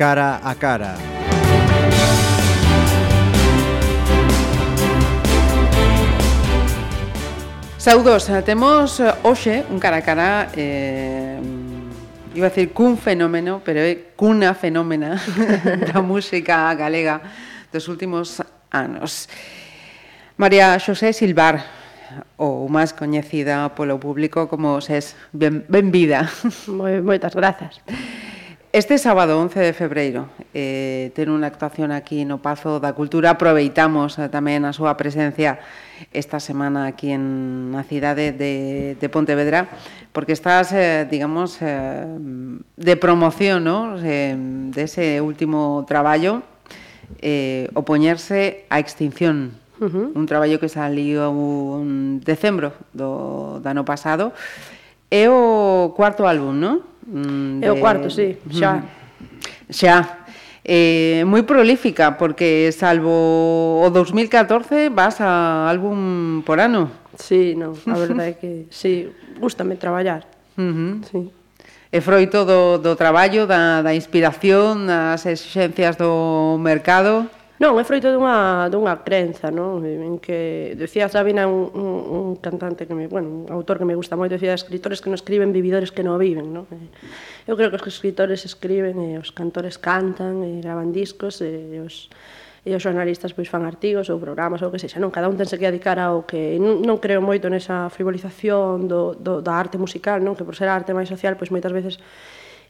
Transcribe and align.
cara 0.00 0.40
a 0.42 0.54
cara. 0.54 0.96
Saudos, 7.76 8.30
eh, 8.30 8.40
temos 8.40 8.98
eh, 9.00 9.12
hoxe 9.22 9.66
un 9.68 9.76
cara 9.76 9.98
a 9.98 10.00
cara 10.00 10.48
eh, 10.56 11.36
iba 12.32 12.46
a 12.46 12.48
decir 12.48 12.72
cun 12.72 12.96
fenómeno, 12.96 13.60
pero 13.60 13.84
é 13.84 14.16
cunha 14.16 14.56
fenómena 14.56 15.20
da 15.92 16.00
música 16.00 16.72
galega 16.72 17.20
dos 17.68 17.84
últimos 17.92 18.40
anos. 18.72 19.28
María 20.40 20.80
Xosé 20.80 21.12
Silvar, 21.12 21.60
ou 22.40 22.72
máis 22.72 22.96
coñecida 22.96 23.68
polo 23.76 24.00
público 24.00 24.48
como 24.48 24.80
Xés 24.80 25.12
Benvida. 25.36 26.24
Moi, 26.72 27.04
moitas 27.04 27.36
grazas. 27.36 27.84
Este 28.72 28.98
sábado 28.98 29.40
11 29.40 29.58
de 29.58 29.72
febreiro 29.72 30.28
eh, 30.54 31.10
ten 31.18 31.26
unha 31.26 31.50
actuación 31.50 31.90
aquí 31.90 32.22
no 32.22 32.38
Pazo 32.38 32.78
da 32.78 32.94
Cultura. 32.94 33.34
Aproveitamos 33.34 34.14
eh, 34.14 34.30
tamén 34.30 34.62
a 34.62 34.70
súa 34.70 34.94
presencia 34.94 35.58
esta 36.14 36.38
semana 36.38 36.86
aquí 36.86 37.10
en 37.10 37.74
na 37.74 37.82
cidade 37.82 38.30
de, 38.30 38.94
de 38.94 39.08
Pontevedra, 39.10 39.66
porque 40.14 40.38
estás, 40.38 40.70
eh, 40.70 41.02
digamos, 41.10 41.58
eh, 41.58 42.06
de 42.78 42.94
promoción 42.94 43.66
¿no? 43.66 43.98
eh, 43.98 44.38
de 44.38 44.82
ese 44.86 45.18
último 45.18 45.82
traballo, 45.90 46.46
eh, 47.18 47.66
Opoñerse 47.74 48.70
a 48.70 48.78
Extinción, 48.78 49.58
uh 49.82 49.90
-huh. 49.90 50.14
un 50.14 50.30
traballo 50.30 50.62
que 50.62 50.70
saliu 50.70 51.26
en 51.82 52.22
decembro 52.22 52.70
do, 52.94 53.58
do 53.58 53.66
ano 53.66 53.82
pasado. 53.82 54.30
É 55.10 55.26
o 55.26 55.90
cuarto 55.98 56.22
álbum, 56.22 56.54
non? 56.54 56.89
Mm, 57.10 57.60
de... 57.60 57.66
É 57.66 57.72
o 57.74 57.76
cuarto, 57.82 58.08
sí, 58.08 58.38
xa. 58.54 58.86
Xa. 59.66 59.96
Eh, 60.62 61.26
moi 61.26 61.42
prolífica, 61.42 62.14
porque 62.14 62.70
salvo 62.70 63.82
o 63.82 63.88
2014 63.90 64.94
vas 64.94 65.18
a 65.18 65.66
álbum 65.66 66.46
por 66.46 66.62
ano. 66.62 66.94
Sí, 67.18 67.58
no, 67.58 67.74
a 67.74 67.96
verdade 67.98 68.30
é 68.30 68.38
que 68.38 68.50
sí, 68.70 69.10
gustame 69.42 69.74
traballar. 69.74 70.22
Uh 70.54 70.70
-huh. 70.70 70.92
sí 71.10 71.20
é 71.92 72.00
froito 72.00 72.44
do, 72.44 72.78
do 72.78 72.94
traballo, 72.94 73.46
da, 73.46 73.82
da 73.82 73.94
inspiración, 73.94 74.86
das 74.86 75.26
exigencias 75.26 75.98
do 75.98 76.56
mercado? 76.62 77.26
Non, 77.60 77.76
é 77.76 77.84
froito 77.84 78.08
dunha, 78.08 78.72
dunha 78.72 79.04
crenza, 79.04 79.52
non? 79.52 79.84
En 79.84 80.16
que, 80.16 80.72
decía 80.80 81.12
Sabina, 81.12 81.44
un, 81.44 81.68
un, 81.76 81.92
un 82.08 82.28
cantante 82.40 82.88
que 82.88 82.96
me, 82.96 83.04
bueno, 83.04 83.44
un 83.44 83.52
autor 83.52 83.76
que 83.76 83.84
me 83.84 83.92
gusta 83.92 84.16
moito, 84.16 84.32
decía, 84.32 84.56
escritores 84.56 85.04
que 85.04 85.12
non 85.12 85.20
escriben, 85.20 85.52
vividores 85.52 85.92
que 85.92 86.00
non 86.00 86.16
viven, 86.16 86.56
non? 86.56 86.64
Eu 87.44 87.60
creo 87.60 87.68
que 87.68 87.76
os 87.76 87.84
escritores 87.84 88.48
escriben, 88.48 88.96
e 89.04 89.20
os 89.20 89.28
cantores 89.36 89.76
cantan, 89.76 90.40
e 90.40 90.64
graban 90.64 90.88
discos, 90.88 91.44
e 91.44 91.76
os 91.84 92.08
e 92.64 92.76
os 92.76 92.80
xornalistas 92.84 93.32
pois 93.32 93.48
fan 93.48 93.64
artigos 93.64 94.12
ou 94.12 94.20
programas 94.20 94.60
ou 94.60 94.72
que 94.72 94.80
sexa, 94.80 95.00
non, 95.00 95.12
cada 95.12 95.28
un 95.28 95.36
tense 95.36 95.56
que 95.56 95.68
dedicar 95.68 95.96
ao 96.00 96.28
que 96.28 96.60
non, 96.60 96.80
non 96.80 96.96
creo 97.00 97.20
moito 97.20 97.48
nesa 97.48 97.88
frivolización 97.88 98.84
do, 98.84 99.16
do, 99.16 99.40
da 99.40 99.56
arte 99.56 99.80
musical, 99.80 100.20
non, 100.20 100.36
que 100.36 100.44
por 100.44 100.56
ser 100.56 100.68
a 100.68 100.76
arte 100.76 100.92
máis 100.92 101.08
social, 101.08 101.40
pois 101.40 101.48
moitas 101.48 101.72
veces 101.72 102.00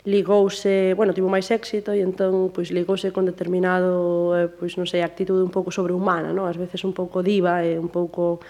ligouse, 0.04 0.94
bueno, 0.94 1.12
tivo 1.12 1.28
máis 1.28 1.50
éxito 1.52 1.92
e 1.92 2.00
entón 2.00 2.48
pois 2.54 2.72
ligouse 2.72 3.12
con 3.12 3.28
determinado, 3.28 4.32
eh, 4.36 4.48
pois 4.48 4.76
non 4.80 4.88
sei, 4.88 5.04
actitude 5.04 5.44
un 5.44 5.52
pouco 5.52 5.68
sobrehumana, 5.68 6.32
non? 6.32 6.48
Ás 6.48 6.56
veces 6.56 6.80
un 6.88 6.96
pouco 6.96 7.20
diva 7.20 7.60
e 7.60 7.76
un 7.76 7.92
pouco 7.92 8.40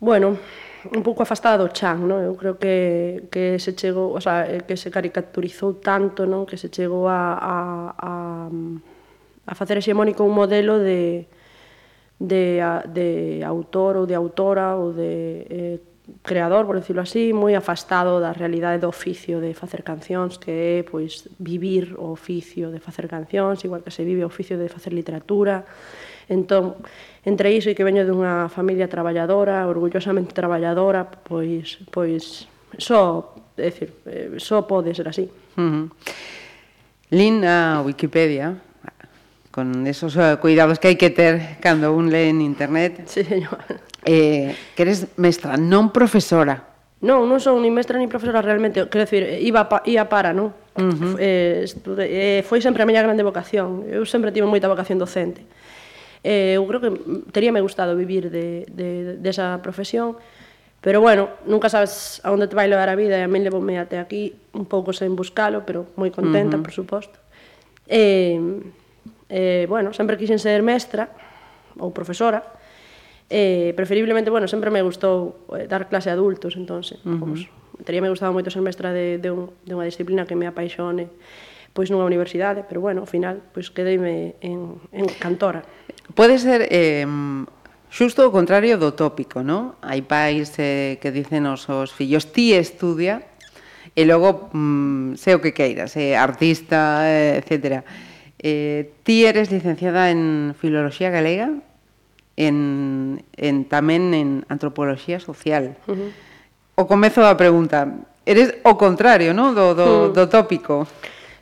bueno, 0.00 0.36
un 0.92 1.02
pouco 1.02 1.22
afastada 1.22 1.56
do 1.60 1.68
chan, 1.72 2.04
non? 2.04 2.20
Eu 2.20 2.36
creo 2.36 2.56
que, 2.60 3.28
que 3.32 3.56
se 3.60 3.72
chegou, 3.76 4.12
o 4.16 4.20
sea, 4.20 4.44
eh, 4.48 4.64
que 4.64 4.76
se 4.76 4.92
caricaturizou 4.92 5.80
tanto, 5.80 6.24
non? 6.28 6.44
Que 6.44 6.56
se 6.56 6.68
chegou 6.68 7.08
a, 7.08 7.36
a, 7.40 7.56
a, 7.96 8.12
a 9.48 9.52
facer 9.56 9.80
hexemónico 9.80 10.24
un 10.24 10.36
modelo 10.36 10.80
de, 10.80 11.28
de, 12.18 12.60
de 12.92 13.08
autor 13.44 13.96
ou 14.00 14.04
de 14.04 14.16
autora 14.16 14.76
ou 14.76 14.92
de 14.92 15.12
eh, 15.48 15.78
creador, 16.22 16.66
por 16.66 16.76
decirlo 16.76 17.02
así, 17.02 17.32
moi 17.32 17.56
afastado 17.56 18.20
da 18.20 18.36
realidade 18.36 18.80
do 18.80 18.92
oficio 18.92 19.40
de 19.40 19.56
facer 19.56 19.80
cancións, 19.80 20.36
que 20.36 20.52
é 20.52 20.76
pois 20.84 21.28
vivir 21.40 21.96
o 21.96 22.12
oficio 22.12 22.68
de 22.68 22.80
facer 22.80 23.08
cancións, 23.08 23.64
igual 23.64 23.80
que 23.80 23.92
se 23.92 24.04
vive 24.04 24.24
o 24.24 24.28
oficio 24.28 24.60
de 24.60 24.68
facer 24.68 24.92
literatura. 24.92 25.64
Entón, 26.28 26.76
entre 27.24 27.52
iso 27.52 27.72
e 27.72 27.76
que 27.76 27.84
veño 27.84 28.04
dunha 28.04 28.52
familia 28.52 28.88
traballadora, 28.88 29.64
orgullosamente 29.64 30.36
traballadora, 30.36 31.08
pois 31.08 31.80
pois 31.88 32.48
só, 32.76 33.32
é 33.56 33.72
dicir, 33.72 33.96
só 34.36 34.68
pode 34.68 34.92
ser 34.92 35.08
así. 35.08 35.28
Uh 35.56 35.60
-huh. 35.60 35.86
Lin 37.10 37.44
a 37.44 37.80
Wikipedia 37.84 38.60
con 39.54 39.86
esos 39.86 40.16
eh, 40.16 40.36
cuidados 40.42 40.82
que 40.82 40.88
hai 40.90 40.98
que 40.98 41.14
ter 41.14 41.62
cando 41.62 41.94
un 41.94 42.10
lee 42.10 42.28
en 42.28 42.42
internet. 42.42 43.06
Sí, 43.06 43.22
señor. 43.22 43.62
Eh, 44.04 44.54
que 44.76 44.82
eres 44.84 45.08
mestra, 45.16 45.56
non 45.56 45.90
profesora. 45.90 46.60
Non, 47.04 47.28
non 47.28 47.40
son 47.40 47.60
ni 47.60 47.68
mestra 47.68 48.00
ni 48.00 48.08
profesora 48.08 48.40
realmente, 48.40 48.88
quero 48.88 49.04
dicir, 49.04 49.24
iba 49.44 49.68
pa, 49.68 49.84
ia 49.84 50.08
para, 50.08 50.32
non? 50.32 50.52
Uh 50.76 50.92
-huh. 50.92 51.14
eh, 51.20 51.64
estude, 51.64 52.08
eh, 52.08 52.40
foi 52.44 52.60
sempre 52.60 52.84
a 52.84 52.88
miña 52.88 53.04
grande 53.04 53.24
vocación. 53.24 53.84
Eu 53.88 54.04
sempre 54.08 54.32
tive 54.32 54.48
moita 54.48 54.68
vocación 54.68 54.96
docente. 55.00 55.44
Eh, 56.24 56.56
eu 56.56 56.64
creo 56.64 56.80
que 56.80 56.90
teríame 57.32 57.60
gustado 57.60 57.92
vivir 57.92 58.32
de, 58.32 58.64
de, 58.72 59.20
desa 59.20 59.56
esa 59.56 59.62
profesión, 59.64 60.16
Pero 60.84 61.00
bueno, 61.00 61.30
nunca 61.46 61.70
sabes 61.70 62.20
a 62.24 62.30
onde 62.30 62.46
te 62.46 62.54
vai 62.54 62.68
levar 62.68 62.90
a 62.90 62.94
vida 62.94 63.16
e 63.16 63.24
a 63.24 63.28
min 63.28 63.40
levoume 63.40 63.80
até 63.80 63.96
aquí 63.96 64.36
un 64.52 64.68
pouco 64.68 64.92
sen 64.92 65.16
buscalo, 65.16 65.64
pero 65.64 65.88
moi 65.96 66.12
contenta, 66.12 66.56
uh 66.56 66.60
-huh. 66.60 66.64
por 66.68 66.76
suposto. 66.76 67.16
Eh, 67.88 68.36
eh, 69.32 69.64
bueno, 69.64 69.96
sempre 69.96 70.20
quixen 70.20 70.36
ser 70.36 70.60
mestra 70.60 71.08
ou 71.80 71.88
profesora, 71.88 72.44
Eh, 73.30 73.72
preferiblemente, 73.76 74.30
bueno, 74.30 74.46
sempre 74.48 74.70
me 74.70 74.82
gustou 74.82 75.48
eh, 75.56 75.66
dar 75.66 75.88
clase 75.88 76.10
a 76.10 76.14
adultos, 76.14 76.56
entonces, 76.56 77.00
uh 77.04 77.16
-huh. 77.16 77.20
pues, 77.20 77.48
teríame 77.84 78.12
gustado 78.12 78.32
moito 78.32 78.50
ser 78.52 78.62
mestra 78.62 78.92
de, 78.92 79.18
de, 79.18 79.30
un, 79.30 79.50
de 79.64 79.72
unha 79.74 79.88
disciplina 79.88 80.28
que 80.28 80.36
me 80.36 80.46
apaixone 80.46 81.08
pois 81.74 81.90
nunha 81.90 82.06
universidade, 82.06 82.62
pero 82.62 82.78
bueno, 82.78 83.02
ao 83.02 83.10
final 83.10 83.42
pois 83.50 83.66
quedeime 83.74 84.38
en, 84.38 84.78
en 84.94 85.06
cantora. 85.18 85.66
Pode 86.14 86.38
ser 86.38 86.70
eh, 86.70 87.02
xusto 87.90 88.22
o 88.22 88.30
contrario 88.30 88.78
do 88.78 88.94
tópico, 88.94 89.42
non? 89.42 89.74
Hai 89.82 90.06
pais 90.06 90.54
eh, 90.62 91.02
que 91.02 91.10
dicen 91.10 91.50
os, 91.50 91.66
os 91.66 91.90
fillos, 91.90 92.30
ti 92.30 92.54
estudia, 92.54 93.26
e 93.94 94.06
logo 94.06 94.54
mm, 94.54 95.18
sei 95.18 95.34
o 95.34 95.42
que 95.42 95.50
queiras, 95.50 95.98
eh, 95.98 96.14
artista, 96.14 97.10
eh, 97.10 97.42
etc. 97.42 97.82
Eh, 98.38 98.94
ti 99.02 99.26
eres 99.26 99.50
licenciada 99.50 100.14
en 100.14 100.54
Filoloxía 100.54 101.10
Galega, 101.10 101.50
en, 102.36 103.22
en 103.36 103.64
tamén 103.70 104.10
en 104.14 104.28
antropoloxía 104.50 105.22
social. 105.22 105.78
Uh 105.86 105.94
-huh. 105.94 106.10
O 106.74 106.90
comezo 106.90 107.22
da 107.22 107.38
pregunta, 107.38 107.86
eres 108.26 108.58
o 108.66 108.74
contrario, 108.74 109.30
non? 109.30 109.54
Do, 109.54 109.74
do, 109.78 109.86
uh 109.86 109.92
-huh. 110.10 110.14
do 110.14 110.24
tópico. 110.26 110.86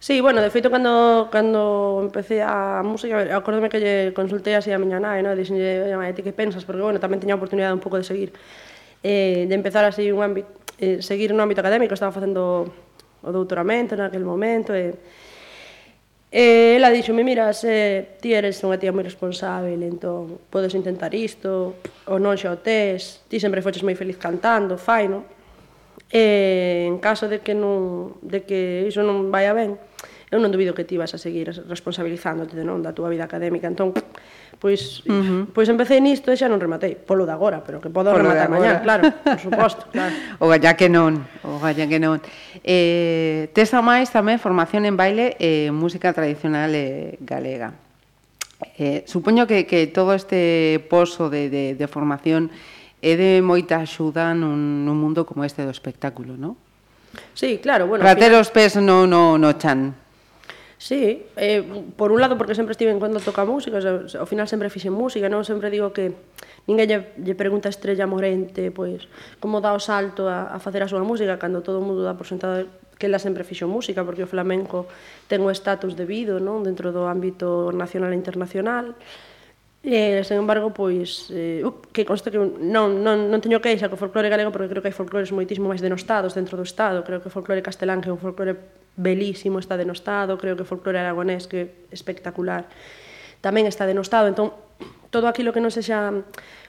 Sí, 0.03 0.21
bueno, 0.21 0.43
de 0.43 0.51
feito, 0.51 0.69
cando, 0.69 1.31
cando 1.31 2.03
empecé 2.03 2.43
a 2.43 2.83
música, 2.83 3.23
acórdome 3.39 3.71
que 3.71 3.79
lle 3.79 3.95
consultei 4.13 4.59
así 4.59 4.75
a 4.75 4.79
miña 4.83 4.99
nai, 4.99 5.23
no? 5.23 5.31
dixenlle, 5.33 5.87
ti 6.13 6.27
que 6.27 6.35
pensas? 6.35 6.67
Porque, 6.67 6.83
bueno, 6.83 6.99
tamén 6.99 7.23
tiña 7.23 7.35
a 7.35 7.41
oportunidade 7.41 7.71
un 7.71 7.79
pouco 7.79 7.97
de 7.97 8.05
seguir, 8.05 8.35
eh, 9.07 9.47
de 9.47 9.55
empezar 9.55 9.87
así 9.87 10.11
un 10.11 10.27
ámbito, 10.27 10.51
eh, 10.83 10.99
seguir 11.01 11.31
un 11.31 11.39
ámbito 11.39 11.63
académico, 11.63 11.95
estaba 11.95 12.11
facendo 12.11 12.67
o 13.23 13.31
doutoramento 13.31 13.95
naquele 13.95 14.27
momento, 14.27 14.75
e... 14.75 14.91
Eh, 14.91 15.23
E 16.33 16.77
ela 16.81 16.89
díxome, 16.89 17.25
mira, 17.25 17.53
se 17.53 17.69
eh, 17.69 18.17
ti 18.17 18.33
eres 18.33 18.57
unha 18.65 18.81
tía 18.81 18.89
moi 18.89 19.05
responsável, 19.05 19.77
entón 19.85 20.41
podes 20.49 20.73
intentar 20.73 21.13
isto, 21.13 21.77
ou 22.09 22.17
non 22.17 22.41
xa 22.41 22.57
o 22.57 22.59
tes, 22.65 23.21
ti 23.29 23.37
sempre 23.37 23.61
foches 23.61 23.85
moi 23.85 23.93
feliz 23.93 24.17
cantando, 24.17 24.81
fai, 24.81 25.13
non? 25.13 25.29
E 26.09 26.89
en 26.89 26.97
caso 27.05 27.29
de 27.29 27.45
que 27.45 27.53
non, 27.53 28.17
de 28.25 28.49
que 28.49 28.89
iso 28.89 29.05
non 29.05 29.29
vai 29.29 29.45
a 29.45 29.53
ben, 29.53 29.77
eu 30.33 30.41
non 30.41 30.49
dubido 30.49 30.73
que 30.73 30.89
ti 30.89 30.97
vas 30.97 31.13
a 31.13 31.21
seguir 31.21 31.53
responsabilizándote 31.69 32.57
de 32.57 32.65
non 32.65 32.81
da 32.81 32.97
túa 32.97 33.13
vida 33.13 33.29
académica, 33.29 33.69
entón 33.69 33.93
pois 34.57 35.05
uh 35.05 35.13
-huh. 35.13 35.43
pois 35.53 35.69
empecé 35.69 36.01
nisto 36.01 36.33
e 36.33 36.41
xa 36.41 36.49
non 36.49 36.57
rematei, 36.57 36.97
polo 36.97 37.29
de 37.29 37.37
agora, 37.37 37.61
pero 37.61 37.85
que 37.85 37.93
podo 37.93 38.17
polo 38.17 38.25
rematar 38.25 38.49
mañá, 38.49 38.81
claro, 38.81 39.13
por 39.13 39.37
suposto, 39.37 39.93
claro. 39.93 40.17
o 40.43 40.49
galla 40.49 40.73
que 40.73 40.89
non, 40.89 41.21
o 41.45 41.61
galla 41.61 41.85
que 41.85 42.01
non. 42.01 42.25
Eh, 42.65 43.53
tes 43.53 43.77
a 43.77 43.85
máis 43.85 44.09
tamén 44.09 44.41
formación 44.41 44.89
en 44.89 44.97
baile 44.97 45.37
e 45.37 45.69
música 45.69 46.17
tradicional 46.17 46.73
eh, 46.73 47.21
galega. 47.21 47.77
Eh, 48.81 49.05
supoño 49.05 49.45
que, 49.45 49.69
que 49.69 49.85
todo 49.93 50.17
este 50.17 50.81
pozo 50.89 51.29
de, 51.29 51.53
de, 51.53 51.65
de 51.77 51.87
formación 51.93 52.49
é 53.05 53.19
de 53.21 53.45
moita 53.45 53.85
axuda 53.85 54.33
nun, 54.33 54.89
nun 54.89 54.97
mundo 54.97 55.29
como 55.29 55.45
este 55.45 55.61
do 55.61 55.75
espectáculo, 55.75 56.41
non? 56.41 56.57
Sí, 57.35 57.59
claro, 57.61 57.85
bueno... 57.85 58.01
Para 58.01 58.17
final... 58.17 58.31
ter 58.31 58.41
os 58.41 58.49
pés 58.49 58.81
no, 58.81 59.05
no, 59.05 59.37
no 59.37 59.53
chan. 59.61 60.02
Sí, 60.83 61.27
eh, 61.37 61.63
por 61.95 62.11
un 62.11 62.21
lado 62.21 62.37
porque 62.37 62.57
sempre 62.57 62.73
estive 62.73 62.91
en 62.91 62.99
cuando 62.99 63.21
toca 63.21 63.45
música, 63.45 63.79
o 63.79 63.81
sea, 63.81 64.19
ao 64.19 64.27
final 64.27 64.51
sempre 64.51 64.67
fixen 64.67 64.91
música, 64.91 65.31
non 65.31 65.47
sempre 65.47 65.71
digo 65.71 65.95
que 65.95 66.11
ninguén 66.67 66.91
lle, 66.91 66.99
lle 67.23 67.39
pregunta 67.39 67.71
a 67.71 67.75
Estrella 67.77 68.11
Morente 68.11 68.75
pois 68.75 69.07
como 69.39 69.63
dá 69.63 69.71
o 69.71 69.79
salto 69.79 70.27
a, 70.27 70.51
a 70.51 70.59
facer 70.59 70.83
a 70.83 70.91
súa 70.91 71.07
música 71.07 71.39
cando 71.39 71.63
todo 71.63 71.79
o 71.79 71.87
mundo 71.87 72.03
dá 72.03 72.19
por 72.19 72.27
sentado 72.27 72.67
que 72.99 73.07
ela 73.07 73.23
sempre 73.23 73.47
fixo 73.47 73.71
música, 73.71 74.03
porque 74.03 74.27
o 74.27 74.31
flamenco 74.31 74.91
ten 75.31 75.47
o 75.47 75.55
estatus 75.55 75.95
debido 75.95 76.43
non? 76.43 76.67
dentro 76.67 76.91
do 76.91 77.07
ámbito 77.07 77.71
nacional 77.71 78.11
e 78.11 78.19
internacional. 78.19 78.99
Eh, 79.87 80.27
sen 80.27 80.43
embargo, 80.43 80.75
pois, 80.75 81.31
eh, 81.31 81.63
up, 81.63 81.95
que 81.95 82.03
consta 82.03 82.35
que 82.35 82.43
non, 82.43 83.07
non, 83.07 83.31
non 83.31 83.39
teño 83.39 83.63
queixa 83.63 83.87
co 83.87 83.95
folclore 83.95 84.27
galego 84.27 84.51
porque 84.51 84.67
creo 84.67 84.83
que 84.83 84.91
hai 84.91 84.99
folclores 84.99 85.31
moitísimo 85.31 85.71
máis 85.71 85.79
denostados 85.79 86.35
dentro 86.35 86.59
do 86.59 86.67
Estado. 86.67 87.07
Creo 87.07 87.23
que 87.23 87.31
o 87.31 87.35
folclore 87.35 87.63
castelán 87.63 88.03
que 88.03 88.11
é 88.11 88.15
un 88.15 88.19
folclore 88.19 88.82
belísimo, 88.97 89.59
está 89.59 89.77
denostado, 89.77 90.37
creo 90.37 90.57
que 90.57 90.63
o 90.63 90.69
folclore 90.69 91.01
aragonés 91.01 91.49
que 91.49 91.89
espectacular 91.89 92.69
tamén 93.41 93.67
está 93.67 93.89
denostado, 93.89 94.29
entón 94.29 94.53
todo 95.13 95.29
aquilo 95.29 95.53
que 95.53 95.61
non 95.61 95.73
sexa 95.73 96.25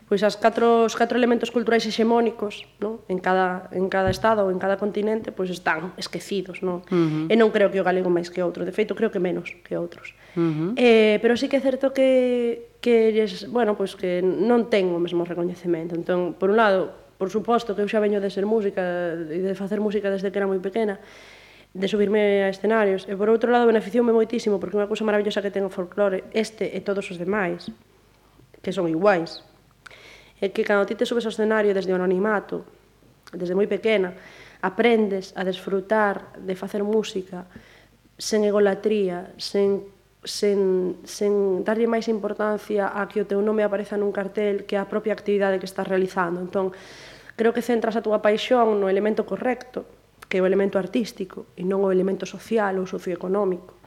pois 0.08 0.22
as 0.22 0.36
catro 0.36 0.84
os 0.84 0.96
catro 1.00 1.16
elementos 1.16 1.50
culturais 1.50 1.88
hexemónicos, 1.88 2.68
non? 2.84 3.00
En 3.08 3.18
cada 3.24 3.72
en 3.72 3.88
cada 3.88 4.12
estado 4.12 4.46
ou 4.46 4.52
en 4.52 4.60
cada 4.60 4.76
continente, 4.76 5.32
pois 5.32 5.48
están 5.50 5.96
esquecidos, 5.96 6.60
non? 6.60 6.84
Uh 6.92 7.28
-huh. 7.28 7.32
E 7.32 7.36
non 7.40 7.50
creo 7.56 7.72
que 7.72 7.80
o 7.80 7.88
galego 7.88 8.12
máis 8.12 8.28
que 8.28 8.44
outro, 8.44 8.68
de 8.68 8.76
feito 8.76 8.94
creo 8.94 9.10
que 9.10 9.24
menos 9.24 9.56
que 9.64 9.80
outros. 9.80 10.12
Uh 10.36 10.44
-huh. 10.44 10.70
Eh, 10.76 11.18
pero 11.24 11.40
sí 11.40 11.48
que 11.48 11.58
é 11.58 11.64
certo 11.64 11.96
que 11.96 12.78
que 12.84 13.16
bueno, 13.48 13.80
pois 13.80 13.96
que 13.96 14.20
non 14.22 14.68
ten 14.68 14.92
o 14.92 15.00
mesmo 15.00 15.24
recoñecemento. 15.24 15.96
Entón, 15.96 16.36
por 16.36 16.52
un 16.52 16.60
lado, 16.60 16.92
por 17.16 17.32
suposto 17.32 17.72
que 17.74 17.82
eu 17.82 17.88
xa 17.88 18.04
veño 18.04 18.20
de 18.20 18.28
ser 18.28 18.44
música 18.44 19.16
e 19.16 19.40
de 19.40 19.56
facer 19.56 19.80
música 19.80 20.12
desde 20.12 20.30
que 20.30 20.38
era 20.38 20.52
moi 20.52 20.60
pequena, 20.60 21.00
de 21.74 21.88
subirme 21.90 22.46
a 22.46 22.50
escenarios. 22.54 23.10
E 23.10 23.18
por 23.18 23.34
outro 23.34 23.50
lado, 23.50 23.66
beneficioume 23.66 24.14
moitísimo, 24.14 24.62
porque 24.62 24.78
unha 24.78 24.86
cousa 24.86 25.04
maravillosa 25.04 25.42
que 25.42 25.50
ten 25.50 25.66
o 25.66 25.74
folclore, 25.74 26.30
este 26.32 26.70
e 26.70 26.80
todos 26.86 27.10
os 27.10 27.18
demais, 27.18 27.74
que 28.62 28.70
son 28.70 28.86
iguais, 28.86 29.42
é 30.38 30.54
que 30.54 30.62
cando 30.62 30.86
ti 30.86 30.94
te 30.94 31.10
subes 31.10 31.26
ao 31.26 31.34
escenario 31.34 31.74
desde 31.74 31.90
o 31.90 31.98
anonimato, 31.98 32.64
desde 33.34 33.58
moi 33.58 33.66
pequena, 33.66 34.14
aprendes 34.62 35.34
a 35.34 35.42
desfrutar 35.42 36.38
de 36.38 36.54
facer 36.54 36.86
música 36.86 37.50
sen 38.22 38.46
egolatría, 38.46 39.34
sen 39.42 39.90
sen, 40.24 40.96
sen 41.04 41.64
darlle 41.68 41.88
máis 41.88 42.08
importancia 42.08 42.88
a 42.96 43.04
que 43.12 43.20
o 43.20 43.28
teu 43.28 43.44
nome 43.44 43.64
apareza 43.64 44.00
nun 44.00 44.16
cartel 44.16 44.64
que 44.64 44.80
a 44.80 44.88
propia 44.88 45.12
actividade 45.12 45.60
que 45.60 45.68
estás 45.68 45.84
realizando. 45.84 46.40
Entón, 46.40 46.72
creo 47.36 47.52
que 47.52 47.60
centras 47.60 48.00
a 48.00 48.04
túa 48.06 48.24
paixón 48.24 48.80
no 48.80 48.88
elemento 48.88 49.28
correcto, 49.28 49.84
que 50.34 50.42
é 50.42 50.42
o 50.42 50.50
elemento 50.50 50.82
artístico 50.82 51.54
e 51.54 51.62
non 51.62 51.86
o 51.86 51.94
elemento 51.94 52.26
social 52.26 52.74
ou 52.82 52.90
socioeconómico 52.90 53.78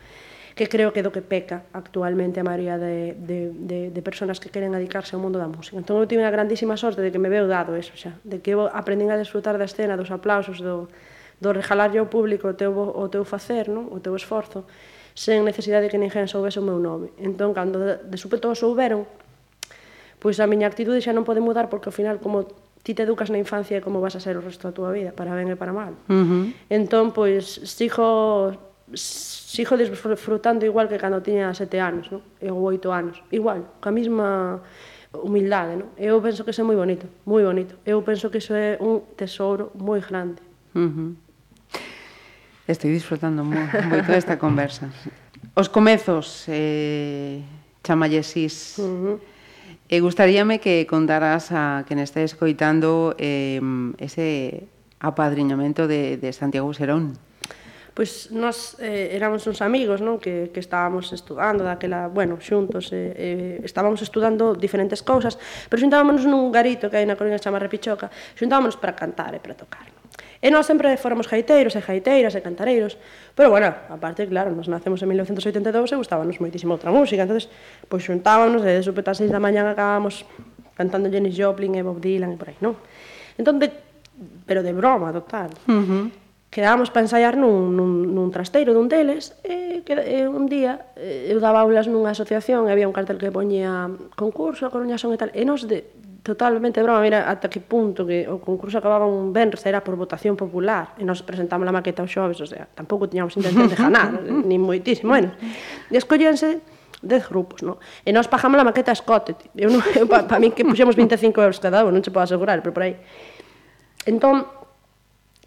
que 0.54 0.70
creo 0.70 0.94
que 0.94 1.02
é 1.02 1.04
do 1.04 1.10
que 1.10 1.26
peca 1.26 1.66
actualmente 1.74 2.38
a 2.38 2.46
maioría 2.46 2.78
de, 2.78 3.18
de, 3.18 3.50
de, 3.50 3.80
de 3.90 4.00
personas 4.00 4.38
que 4.38 4.48
queren 4.48 4.72
adicarse 4.78 5.12
ao 5.12 5.20
mundo 5.20 5.42
da 5.42 5.50
música. 5.50 5.76
Entón, 5.76 5.98
eu 5.98 6.06
tive 6.06 6.22
a 6.22 6.30
grandísima 6.30 6.78
sorte 6.78 7.02
de 7.02 7.10
que 7.10 7.18
me 7.18 7.28
veu 7.28 7.44
dado 7.50 7.74
eso 7.74 7.92
xa, 7.98 8.16
de 8.22 8.38
que 8.38 8.54
eu 8.54 8.64
aprendín 8.70 9.10
a 9.10 9.18
desfrutar 9.18 9.58
da 9.58 9.66
escena, 9.66 9.98
dos 9.98 10.14
aplausos, 10.14 10.62
do, 10.62 10.86
do 11.42 11.50
regalarlle 11.50 11.98
ao 11.98 12.06
público 12.06 12.46
o 12.48 12.54
teu, 12.54 12.72
o 12.72 13.04
teu 13.10 13.26
facer, 13.26 13.66
non? 13.66 13.90
o 13.92 13.98
teu 14.00 14.16
esforzo, 14.16 14.64
sen 15.12 15.44
necesidade 15.44 15.90
de 15.90 15.92
que 15.92 16.00
ninguén 16.00 16.30
soubese 16.30 16.56
o 16.56 16.64
meu 16.64 16.80
nome. 16.80 17.10
Entón, 17.20 17.52
cando 17.52 17.76
de, 17.82 17.94
de 18.06 18.16
súpeto 18.16 18.48
o 18.48 18.56
souberon, 18.56 19.04
pois 20.22 20.40
a 20.40 20.48
miña 20.48 20.70
actitude 20.70 21.04
xa 21.04 21.12
non 21.12 21.26
pode 21.26 21.44
mudar 21.44 21.68
porque 21.68 21.90
ao 21.90 21.94
final 21.94 22.16
como 22.16 22.48
ti 22.86 22.94
te 22.94 23.02
educas 23.02 23.30
na 23.30 23.38
infancia 23.38 23.82
como 23.82 24.00
vas 24.00 24.14
a 24.14 24.20
ser 24.22 24.38
o 24.38 24.40
resto 24.40 24.70
da 24.70 24.72
túa 24.72 24.94
vida, 24.94 25.10
para 25.10 25.34
ben 25.34 25.50
e 25.50 25.58
para 25.58 25.74
mal. 25.74 25.98
Uh 26.06 26.22
-huh. 26.22 26.44
Entón, 26.70 27.10
pois, 27.10 27.58
sigo, 27.66 28.54
sigo 28.94 29.74
disfrutando 29.74 30.62
igual 30.62 30.86
que 30.86 30.94
cando 30.94 31.18
tiña 31.18 31.50
sete 31.50 31.82
anos, 31.82 32.06
non? 32.14 32.22
E 32.38 32.46
ou 32.46 32.62
oito 32.62 32.94
anos, 32.94 33.18
igual, 33.34 33.66
ca 33.82 33.90
mesma 33.90 34.62
humildade, 35.18 35.82
non? 35.82 35.90
Eu 35.98 36.22
penso 36.22 36.46
que 36.46 36.54
iso 36.54 36.62
é 36.62 36.66
moi 36.70 36.78
bonito, 36.78 37.10
moi 37.26 37.42
bonito. 37.42 37.74
Eu 37.82 38.06
penso 38.06 38.30
que 38.30 38.38
iso 38.38 38.54
é 38.54 38.78
un 38.78 39.02
tesouro 39.18 39.74
moi 39.74 39.98
grande. 39.98 40.38
Uh 40.70 40.86
-huh. 40.86 41.10
Estou 42.70 42.86
disfrutando 42.86 43.42
moi, 43.42 43.66
moito 43.90 44.06
desta 44.14 44.38
conversa. 44.38 44.86
Os 45.58 45.66
comezos, 45.66 46.46
eh, 46.46 47.42
chamallesis, 47.82 48.78
uh 48.78 48.86
-huh 48.86 49.35
E 49.86 50.02
gustaríame 50.02 50.58
que 50.58 50.86
contaras 50.86 51.54
a 51.54 51.86
quen 51.86 52.02
este 52.02 52.26
escoitando 52.26 53.14
eh, 53.18 53.62
ese 54.02 54.66
apadriñamento 54.98 55.86
de, 55.86 56.16
de 56.16 56.32
Santiago 56.32 56.72
Serón. 56.74 57.14
Pois 57.96 58.28
nós 58.28 58.76
eh, 58.76 59.16
éramos 59.16 59.48
uns 59.48 59.64
amigos 59.64 60.04
non? 60.04 60.20
Que, 60.20 60.52
que 60.52 60.60
estábamos 60.60 61.16
estudando 61.16 61.64
daquela, 61.64 62.12
bueno, 62.12 62.36
xuntos 62.36 62.92
eh, 62.92 63.16
eh, 63.16 63.56
estábamos 63.64 64.04
estudando 64.04 64.52
diferentes 64.52 65.00
cousas 65.00 65.40
pero 65.72 65.80
xuntábamos 65.80 66.28
nun 66.28 66.52
garito 66.52 66.92
que 66.92 67.00
hai 67.00 67.08
na 67.08 67.16
Coruña 67.16 67.40
chama 67.40 67.56
Repichoca 67.56 68.12
xuntámonos 68.36 68.76
para 68.76 68.92
cantar 68.92 69.32
e 69.32 69.40
para 69.40 69.56
tocar 69.56 69.88
non? 69.88 70.05
E 70.42 70.52
nós 70.52 70.68
sempre 70.68 70.94
fóramos 71.00 71.26
gaiteiros 71.26 71.74
e 71.76 71.80
gaiteiras 71.80 72.34
e 72.36 72.40
cantareiros, 72.40 72.98
pero 73.32 73.48
bueno, 73.48 73.72
aparte, 73.88 74.28
claro, 74.28 74.52
nos 74.52 74.68
nacemos 74.68 75.00
en 75.00 75.08
1982 75.12 75.92
e 75.92 75.96
gustábanos 75.96 76.36
moitísimo 76.40 76.76
outra 76.76 76.92
música, 76.92 77.24
entonces 77.24 77.48
pois 77.88 78.04
xuntábanos 78.04 78.60
e 78.64 78.70
de 78.76 78.82
súpeta 78.84 79.16
seis 79.16 79.32
6 79.32 79.36
da 79.36 79.40
mañan 79.40 79.66
acabábamos 79.66 80.28
cantando 80.76 81.08
Janis 81.08 81.32
Joplin 81.32 81.74
e 81.76 81.82
Bob 81.82 81.98
Dylan 82.00 82.32
e 82.32 82.38
por 82.38 82.52
aí, 82.52 82.58
non? 82.60 82.76
Entón, 83.40 83.56
de, 83.56 83.72
pero 84.44 84.60
de 84.60 84.76
broma, 84.76 85.12
total. 85.12 85.50
Uh 85.68 85.84
-huh 85.84 86.26
quedábamos 86.56 86.88
para 86.88 87.04
ensaiar 87.04 87.36
nun, 87.36 87.76
nun, 87.76 88.16
nun 88.16 88.32
trasteiro 88.32 88.72
dun 88.72 88.88
deles 88.88 89.36
e, 89.44 89.84
que, 89.84 89.92
e 89.92 90.24
un 90.24 90.48
día 90.48 90.88
eh, 90.96 91.28
eu 91.28 91.36
daba 91.36 91.60
aulas 91.60 91.84
nunha 91.84 92.16
asociación 92.16 92.64
e 92.64 92.72
había 92.72 92.88
un 92.88 92.96
cartel 92.96 93.20
que 93.20 93.28
poñía 93.28 93.92
concurso, 94.16 94.64
a 94.64 94.72
Coruña 94.72 94.96
son 94.96 95.12
e 95.12 95.20
tal 95.20 95.28
e 95.36 95.44
nos 95.44 95.68
de, 95.68 95.84
totalmente 96.26 96.82
broma, 96.82 97.00
mira 97.00 97.30
ata 97.30 97.46
que 97.46 97.62
punto 97.62 98.02
que 98.02 98.26
o 98.26 98.42
concurso 98.42 98.82
acababa 98.82 99.06
un 99.06 99.30
venres 99.30 99.62
era 99.62 99.78
por 99.78 99.94
votación 99.94 100.34
popular 100.34 100.98
e 100.98 101.06
nos 101.06 101.22
presentamos 101.22 101.62
a 101.62 101.70
maqueta 101.70 102.02
o 102.02 102.10
xoves, 102.10 102.42
o 102.42 102.48
sea, 102.50 102.66
tampouco 102.66 103.06
tiñamos 103.06 103.38
intención 103.38 103.70
de 103.70 103.78
ganar, 103.78 104.10
nin 104.50 104.58
moitísimo, 104.58 105.14
bueno. 105.14 105.30
E 105.86 105.94
escollense 105.94 106.66
10 106.98 107.30
grupos, 107.30 107.62
no? 107.62 107.78
E 108.02 108.10
nós 108.10 108.26
pagamos 108.26 108.58
a 108.58 108.66
maqueta 108.66 108.90
a 108.90 108.98
Scott. 108.98 109.38
Eu 109.54 109.70
non, 109.70 109.78
eu, 109.94 110.08
pa, 110.10 110.26
pa 110.26 110.42
mí 110.42 110.50
que 110.50 110.66
puxemos 110.66 110.98
25 110.98 111.38
euros 111.38 111.62
cada 111.62 111.86
un, 111.86 111.94
non 111.94 112.02
che 112.02 112.10
pode 112.10 112.26
asegurar, 112.26 112.58
pero 112.58 112.74
por 112.74 112.82
aí. 112.82 112.98
Entón, 114.02 114.50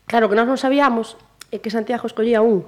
claro 0.08 0.32
que 0.32 0.36
nós 0.40 0.48
non 0.48 0.56
sabíamos 0.56 1.20
é 1.52 1.60
que 1.60 1.68
Santiago 1.68 2.08
escollía 2.08 2.40
un. 2.40 2.64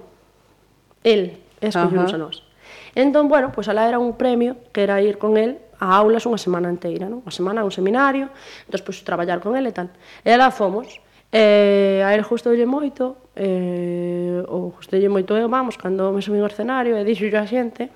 El, 1.07 1.39
escollíamos 1.63 2.11
a 2.11 2.19
nós. 2.19 2.43
Entón, 2.91 3.31
bueno, 3.31 3.55
pois 3.55 3.63
pues, 3.63 3.71
alá 3.71 3.87
era 3.87 4.03
un 4.03 4.19
premio 4.19 4.59
que 4.75 4.83
era 4.83 4.99
ir 4.99 5.15
con 5.15 5.39
el 5.39 5.63
a 5.81 5.89
aulas 5.97 6.21
unha 6.29 6.37
semana 6.37 6.69
inteira, 6.69 7.09
non? 7.09 7.25
Unha 7.25 7.33
semana 7.33 7.65
un 7.65 7.73
seminario, 7.73 8.29
entón, 8.69 8.85
pois, 8.85 9.01
traballar 9.01 9.41
con 9.41 9.57
ele 9.57 9.73
e 9.73 9.75
tal. 9.75 9.89
E 10.21 10.29
ela 10.29 10.53
fomos, 10.53 11.01
E 11.31 12.03
a 12.03 12.11
el 12.11 12.27
lle 12.27 12.67
moito, 12.67 13.31
eh, 13.39 14.43
ou 14.51 14.75
lle 14.91 15.07
moito 15.07 15.31
eu, 15.31 15.47
vamos, 15.47 15.79
cando 15.79 16.11
me 16.11 16.19
subín 16.19 16.43
ao 16.43 16.51
escenario 16.51 16.99
e 16.99 17.07
dixo 17.07 17.23
a 17.31 17.47
xente, 17.47 17.87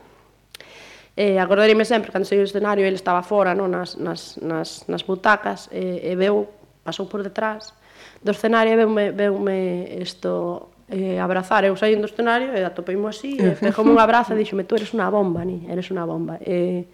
eh, 1.19 1.35
acordaríme 1.35 1.83
sempre, 1.83 2.15
cando 2.15 2.23
saí 2.23 2.39
ao 2.39 2.47
escenario, 2.47 2.87
ele 2.87 2.95
estaba 2.95 3.27
fora, 3.27 3.51
non, 3.51 3.67
nas, 3.67 3.99
nas, 3.99 4.39
nas, 4.39 4.87
nas 4.87 5.03
butacas, 5.03 5.67
e, 5.67 5.99
e 5.99 6.15
veu, 6.15 6.47
pasou 6.79 7.11
por 7.11 7.27
detrás 7.27 7.75
do 8.23 8.31
escenario 8.31 8.71
e 8.71 8.79
veume, 8.79 9.11
veume 9.11 9.99
isto, 9.99 10.71
eh, 10.87 11.19
abrazar. 11.19 11.67
Eu 11.67 11.75
saí 11.75 11.99
do 11.99 12.07
escenario 12.07 12.55
e 12.55 12.63
atopeimo 12.63 13.11
así, 13.11 13.35
e 13.35 13.71
como 13.75 13.91
un 13.91 13.99
abrazo 13.99 14.31
e 14.31 14.39
dixome, 14.39 14.63
tú 14.63 14.79
eres 14.79 14.95
unha 14.95 15.11
bomba, 15.11 15.43
ni, 15.43 15.67
eres 15.67 15.91
unha 15.91 16.07
bomba. 16.07 16.39
Eh, 16.39 16.87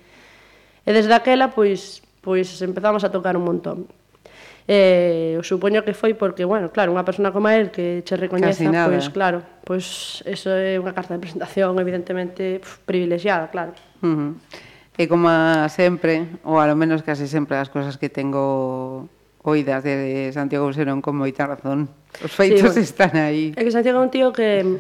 E 0.85 0.89
desde 0.89 1.13
aquela, 1.13 1.53
pois, 1.53 2.01
pois 2.21 2.49
empezamos 2.61 3.05
a 3.05 3.09
tocar 3.13 3.37
un 3.37 3.45
montón. 3.45 3.89
Eh, 4.67 5.33
eu 5.35 5.43
supoño 5.43 5.81
que 5.83 5.97
foi 5.97 6.13
porque, 6.13 6.45
bueno, 6.45 6.69
claro, 6.69 6.93
unha 6.93 7.03
persona 7.03 7.33
como 7.33 7.49
él 7.49 7.73
que 7.73 8.05
che 8.05 8.13
recoñeza, 8.15 8.69
pois 8.85 9.09
claro, 9.09 9.41
pois 9.65 10.21
eso 10.23 10.53
é 10.53 10.77
unha 10.77 10.93
carta 10.93 11.17
de 11.17 11.21
presentación 11.21 11.75
evidentemente 11.81 12.61
pf, 12.61 12.85
privilexiada, 12.85 13.49
claro. 13.49 13.73
Uh 14.05 14.07
-huh. 14.07 14.31
E 15.01 15.09
como 15.09 15.27
sempre, 15.67 16.39
ou 16.45 16.61
alo 16.61 16.77
menos 16.77 17.01
case 17.01 17.25
sempre 17.25 17.57
as 17.57 17.73
cousas 17.73 17.97
que 17.97 18.07
tengo 18.07 19.09
oídas 19.41 19.81
de 19.81 20.29
Santiago 20.29 20.69
Serón 20.69 21.01
con 21.01 21.17
moita 21.17 21.49
razón. 21.49 21.89
Os 22.21 22.29
feitos 22.29 22.77
sí, 22.77 22.79
bueno, 22.79 22.85
están 22.85 23.13
aí. 23.17 23.57
É 23.57 23.65
que 23.65 23.73
Santiago 23.73 23.97
é 23.97 24.05
un 24.05 24.13
tío 24.13 24.29
que 24.29 24.77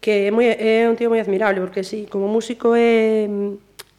que 0.00 0.26
é, 0.26 0.30
moi, 0.34 0.48
é 0.48 0.88
un 0.90 0.96
tío 0.96 1.12
moi 1.12 1.20
admirable, 1.22 1.60
porque 1.60 1.84
sí, 1.86 2.08
como 2.10 2.26
músico 2.26 2.74
é 2.74 3.28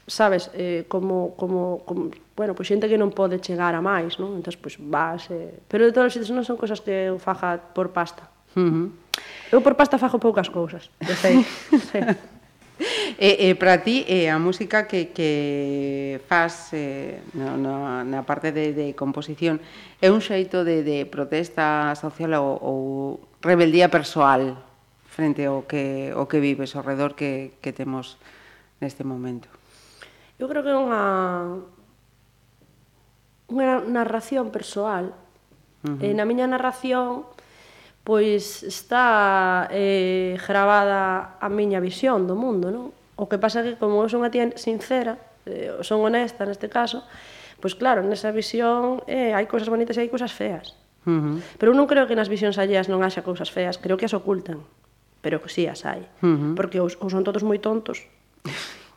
sabes, 0.08 0.52
eh, 0.54 0.84
como, 0.88 1.34
como, 1.36 1.80
como 1.88 2.12
bueno, 2.36 2.54
pois 2.56 2.68
xente 2.68 2.92
que 2.92 3.00
non 3.00 3.16
pode 3.16 3.40
chegar 3.40 3.72
a 3.72 3.80
máis, 3.80 4.20
non? 4.20 4.36
Entón, 4.36 4.52
pois 4.60 4.76
vas... 4.76 5.32
Eh... 5.32 5.64
Pero 5.72 5.88
de 5.88 5.96
todos 5.96 6.12
os 6.12 6.14
xentes 6.14 6.32
non 6.36 6.44
son 6.44 6.60
cosas 6.60 6.84
que 6.84 7.08
eu 7.08 7.16
faja 7.16 7.56
por 7.72 7.96
pasta. 7.96 8.28
Uh 8.60 8.68
-huh. 8.68 8.88
Eu 9.54 9.64
por 9.64 9.80
pasta 9.80 9.96
fajo 9.96 10.20
poucas 10.20 10.52
cousas, 10.52 10.92
de 11.00 11.16
feito. 11.16 11.48
sí. 11.92 12.04
E, 13.20 13.50
e 13.50 13.54
para 13.54 13.86
ti 13.86 14.02
e 14.10 14.26
a 14.26 14.42
música 14.42 14.90
que, 14.90 15.14
que 15.14 16.20
faz 16.26 16.74
eh, 16.74 17.22
no, 17.38 17.56
no, 17.62 18.02
na 18.02 18.26
parte 18.26 18.50
de, 18.50 18.74
de 18.74 18.98
composición 18.98 19.62
é 20.02 20.10
un 20.10 20.20
xeito 20.20 20.66
de, 20.66 20.82
de 20.82 21.06
protesta 21.06 21.94
social 21.94 22.34
ou, 22.42 22.58
ou 22.58 22.78
rebeldía 23.46 23.94
persoal 23.94 24.58
frente 25.06 25.46
ao 25.46 25.70
que, 25.70 26.10
o 26.18 26.26
que 26.26 26.42
vives, 26.42 26.74
ao 26.74 26.82
redor 26.82 27.14
que, 27.14 27.54
que 27.62 27.70
temos 27.70 28.18
neste 28.82 29.06
momento? 29.06 29.46
Eu 30.42 30.50
creo 30.50 30.66
que 30.66 30.74
é 30.74 30.78
unha 30.78 31.62
unha 33.54 33.86
narración 33.86 34.50
persoal. 34.50 35.14
Uh 35.86 36.02
eh, 36.02 36.10
-huh. 36.10 36.10
E 36.10 36.18
na 36.18 36.26
miña 36.26 36.50
narración 36.50 37.30
pois 38.04 38.64
está 38.64 39.68
eh, 39.72 40.38
gravada 40.46 41.40
a 41.40 41.48
miña 41.48 41.80
visión 41.80 42.28
do 42.28 42.36
mundo, 42.36 42.68
non? 42.68 42.92
O 43.16 43.32
que 43.32 43.40
pasa 43.40 43.64
que 43.64 43.80
como 43.80 44.04
eu 44.04 44.12
son 44.12 44.28
unha 44.28 44.32
tía 44.32 44.52
sincera, 44.60 45.16
eh, 45.48 45.72
son 45.88 46.04
honesta 46.04 46.44
neste 46.44 46.68
caso, 46.68 47.08
pois 47.64 47.80
claro, 47.80 48.04
nesa 48.04 48.36
visión 48.36 49.00
eh, 49.08 49.32
hai 49.32 49.48
cousas 49.48 49.72
bonitas 49.72 49.96
e 49.96 50.04
hai 50.04 50.12
cousas 50.12 50.36
feas. 50.36 50.76
Uh 51.08 51.12
-huh. 51.12 51.36
Pero 51.56 51.72
eu 51.72 51.78
non 51.80 51.88
creo 51.88 52.08
que 52.08 52.16
nas 52.16 52.28
visións 52.28 52.60
alleas 52.60 52.92
non 52.92 53.04
haxa 53.04 53.24
cousas 53.24 53.48
feas, 53.48 53.80
creo 53.80 53.96
que 53.96 54.08
as 54.08 54.16
ocultan, 54.16 54.68
pero 55.24 55.40
que 55.40 55.48
sí 55.48 55.64
as 55.72 55.88
hai. 55.88 56.04
Uh 56.20 56.28
-huh. 56.28 56.54
Porque 56.60 56.84
ou, 56.84 56.92
ou 56.92 57.08
son 57.08 57.24
todos 57.24 57.48
moi 57.48 57.60
tontos, 57.64 58.04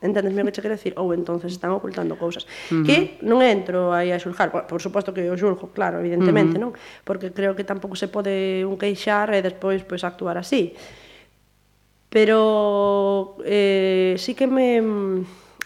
Entendes 0.06 0.32
o 0.32 0.36
que 0.46 0.54
che 0.54 0.62
quero 0.62 0.78
decir? 0.78 0.94
Ou 0.96 1.10
entonces 1.12 1.50
están 1.52 1.74
ocultando 1.74 2.14
cousas. 2.14 2.46
Uh 2.70 2.80
-huh. 2.80 2.86
Que 2.86 2.96
non 3.26 3.42
entro 3.42 3.90
aí 3.90 4.14
a 4.14 4.18
xulgar, 4.22 4.54
por, 4.54 4.70
por 4.70 4.80
suposto 4.80 5.10
que 5.10 5.26
o 5.26 5.36
xulgo, 5.36 5.74
claro, 5.74 5.98
evidentemente, 5.98 6.56
uh 6.56 6.62
-huh. 6.62 6.72
non? 6.72 7.02
Porque 7.02 7.34
creo 7.34 7.58
que 7.58 7.66
tampouco 7.66 7.98
se 7.98 8.06
pode 8.06 8.62
un 8.62 8.78
queixar 8.78 9.34
e 9.34 9.42
despois 9.42 9.82
pois 9.82 10.06
actuar 10.06 10.38
así. 10.38 10.72
Pero 12.08 13.36
eh, 13.44 14.14
sí 14.16 14.32
que 14.38 14.46
me 14.46 14.80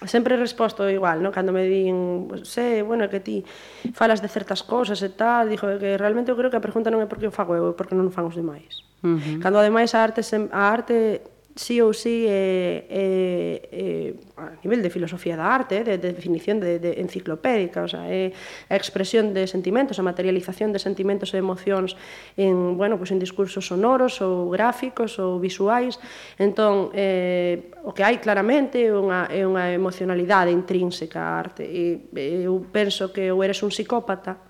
sempre 0.06 0.36
resposto 0.36 0.88
igual, 0.88 1.22
¿no? 1.22 1.30
Cando 1.30 1.52
me 1.52 1.64
din, 1.64 2.28
sé, 2.42 2.82
bueno, 2.82 3.08
que 3.08 3.20
ti 3.20 3.44
falas 3.92 4.22
de 4.22 4.28
certas 4.28 4.62
cousas 4.62 5.02
e 5.02 5.10
tal, 5.10 5.48
dixo 5.48 5.68
que 5.76 6.00
realmente 6.00 6.32
eu 6.32 6.36
creo 6.36 6.48
que 6.48 6.56
a 6.56 6.64
pregunta 6.64 6.88
non 6.88 7.04
é 7.04 7.06
porque 7.06 7.28
eu 7.28 7.32
o 7.32 7.36
fago 7.36 7.52
eu, 7.52 7.70
é 7.70 7.76
porque 7.76 7.92
non 7.92 8.08
o 8.08 8.12
fan 8.12 8.24
os 8.24 8.36
demais. 8.36 8.80
Uh 9.04 9.20
-huh. 9.20 9.36
Cando 9.44 9.60
ademais 9.60 9.92
a 9.92 10.00
arte, 10.00 10.24
a 10.24 10.62
arte 10.72 11.20
sí 11.60 11.76
ou 11.84 11.92
sí 11.92 12.24
eh, 12.24 12.88
eh, 12.88 13.68
eh, 13.68 14.40
a 14.40 14.56
nivel 14.64 14.80
de 14.80 14.88
filosofía 14.88 15.36
da 15.36 15.52
arte, 15.52 15.84
de, 15.84 16.00
de 16.00 16.16
definición 16.16 16.56
de, 16.56 16.80
de 16.80 17.04
enciclopédica, 17.04 17.84
o 17.84 17.88
sea, 17.92 18.08
é 18.08 18.32
eh, 18.32 18.72
a 18.72 18.80
expresión 18.80 19.36
de 19.36 19.44
sentimentos, 19.44 20.00
a 20.00 20.04
materialización 20.04 20.72
de 20.72 20.80
sentimentos 20.80 21.36
e 21.36 21.38
emocións 21.38 22.00
en, 22.40 22.80
bueno, 22.80 22.96
pues 22.96 23.12
en 23.12 23.20
discursos 23.20 23.68
sonoros 23.68 24.24
ou 24.24 24.48
gráficos 24.48 25.20
ou 25.20 25.36
visuais. 25.36 26.00
Entón, 26.40 26.88
eh, 26.96 27.68
o 27.84 27.92
que 27.92 28.08
hai 28.08 28.16
claramente 28.24 28.80
é 28.80 28.96
unha, 28.96 29.28
é 29.28 29.44
unha 29.44 29.68
emocionalidade 29.76 30.48
intrínseca 30.48 31.20
á 31.20 31.36
arte. 31.36 31.68
E, 31.68 32.08
eu 32.40 32.56
penso 32.72 33.12
que 33.12 33.28
ou 33.28 33.44
eres 33.44 33.60
un 33.60 33.68
psicópata 33.68 34.40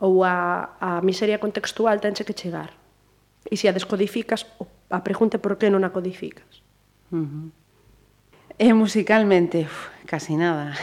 ou 0.00 0.24
a, 0.24 0.80
a 0.80 0.90
miseria 1.04 1.36
contextual 1.36 2.00
tense 2.00 2.24
que 2.24 2.32
chegar. 2.32 2.72
E 3.44 3.52
se 3.60 3.68
a 3.68 3.76
descodificas, 3.76 4.48
o 4.56 4.64
A 4.92 5.00
pregunta 5.00 5.40
por 5.40 5.56
que 5.56 5.72
non 5.72 5.88
a 5.88 5.90
codificas. 5.90 6.60
Uh 7.08 7.24
-huh. 7.24 7.46
E 8.60 8.68
musicalmente, 8.76 9.64
uf, 9.64 9.88
casi 10.04 10.36
nada. 10.36 10.76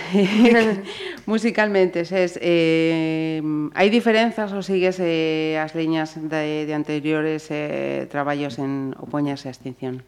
musicalmente, 1.30 2.01
ses, 2.10 2.42
eh, 2.42 3.38
hai 3.78 3.88
diferenzas 3.94 4.50
ou 4.50 4.66
sigues 4.66 4.98
eh, 4.98 5.62
as 5.62 5.78
liñas 5.78 6.18
de, 6.18 6.66
de 6.66 6.74
anteriores 6.74 7.46
eh, 7.54 8.10
traballos 8.10 8.58
en 8.58 8.98
opoñas 8.98 9.46
e 9.46 9.54
extinción? 9.54 10.01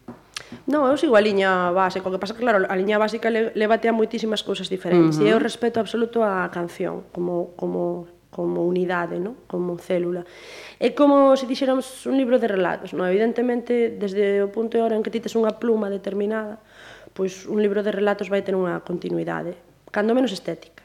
Non, 0.66 0.90
eu 0.90 0.98
sigo 0.98 1.14
a 1.14 1.22
liña 1.22 1.70
base, 1.70 2.02
co 2.02 2.10
que 2.10 2.18
pasa 2.18 2.34
que 2.34 2.42
claro, 2.42 2.66
a 2.66 2.74
liña 2.74 2.98
básica 2.98 3.30
le, 3.30 3.54
levate 3.54 3.86
a 3.86 3.94
moitísimas 3.94 4.42
cousas 4.42 4.66
diferentes, 4.66 5.16
uh 5.16 5.22
-huh. 5.22 5.30
e 5.30 5.32
eu 5.32 5.38
respeto 5.38 5.78
absoluto 5.78 6.26
a 6.26 6.50
canción 6.50 7.06
como 7.14 7.54
como 7.54 8.10
como 8.32 8.64
unidade, 8.64 9.20
no? 9.20 9.44
como 9.44 9.76
célula. 9.76 10.24
É 10.80 10.96
como 10.96 11.36
se 11.36 11.44
dixéramos 11.44 12.08
un 12.08 12.16
libro 12.16 12.40
de 12.40 12.48
relatos. 12.48 12.96
No? 12.96 13.04
Evidentemente, 13.04 13.92
desde 13.92 14.40
o 14.40 14.48
punto 14.48 14.80
de 14.80 14.82
hora 14.82 14.96
en 14.96 15.04
que 15.04 15.12
tites 15.12 15.36
unha 15.36 15.52
pluma 15.60 15.92
determinada, 15.92 16.56
pois 17.12 17.44
un 17.44 17.60
libro 17.60 17.84
de 17.84 17.92
relatos 17.92 18.32
vai 18.32 18.40
ter 18.40 18.56
unha 18.56 18.80
continuidade, 18.80 19.60
cando 19.92 20.16
menos 20.16 20.32
estética. 20.32 20.80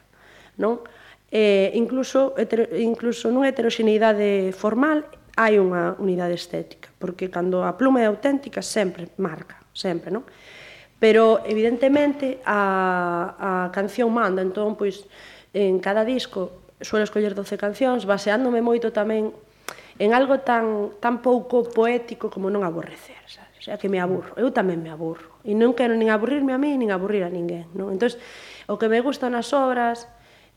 Non? 0.60 0.84
E, 1.32 1.72
incluso, 1.72 2.36
hetero, 2.36 2.68
incluso 2.76 3.32
nunha 3.32 3.48
heteroxeneidade 3.48 4.52
formal 4.52 5.08
hai 5.32 5.56
unha 5.56 5.96
unidade 5.96 6.36
estética, 6.36 6.92
porque 7.00 7.32
cando 7.32 7.64
a 7.64 7.72
pluma 7.80 8.04
é 8.04 8.06
auténtica 8.12 8.60
sempre 8.60 9.08
marca, 9.16 9.64
sempre, 9.72 10.12
non? 10.12 10.28
Pero 11.00 11.40
evidentemente 11.48 12.44
a, 12.44 13.32
a 13.38 13.52
canción 13.72 14.12
manda, 14.12 14.44
entón 14.44 14.76
pois 14.76 15.08
en 15.56 15.80
cada 15.80 16.04
disco 16.04 16.67
suelo 16.80 17.04
escoller 17.04 17.34
12 17.34 17.58
cancións, 17.58 18.06
baseándome 18.06 18.62
moito 18.62 18.94
tamén 18.94 19.34
en 19.98 20.14
algo 20.14 20.40
tan, 20.46 20.94
tan 21.02 21.18
pouco 21.18 21.66
poético 21.66 22.30
como 22.30 22.46
non 22.48 22.62
aborrecer, 22.62 23.18
sabes? 23.26 23.58
O 23.58 23.62
sea, 23.62 23.76
que 23.76 23.90
me 23.90 23.98
aburro, 23.98 24.38
eu 24.38 24.54
tamén 24.54 24.78
me 24.78 24.88
aburro. 24.94 25.42
E 25.42 25.52
non 25.58 25.74
quero 25.74 25.98
nin 25.98 26.14
aburrirme 26.14 26.54
a 26.54 26.58
mí, 26.62 26.78
nin 26.78 26.94
aburrir 26.94 27.26
a 27.26 27.30
ninguén, 27.30 27.66
non? 27.74 27.90
Entón, 27.90 28.14
o 28.70 28.78
que 28.78 28.86
me 28.86 29.02
gustan 29.02 29.34
as 29.34 29.50
obras, 29.50 30.06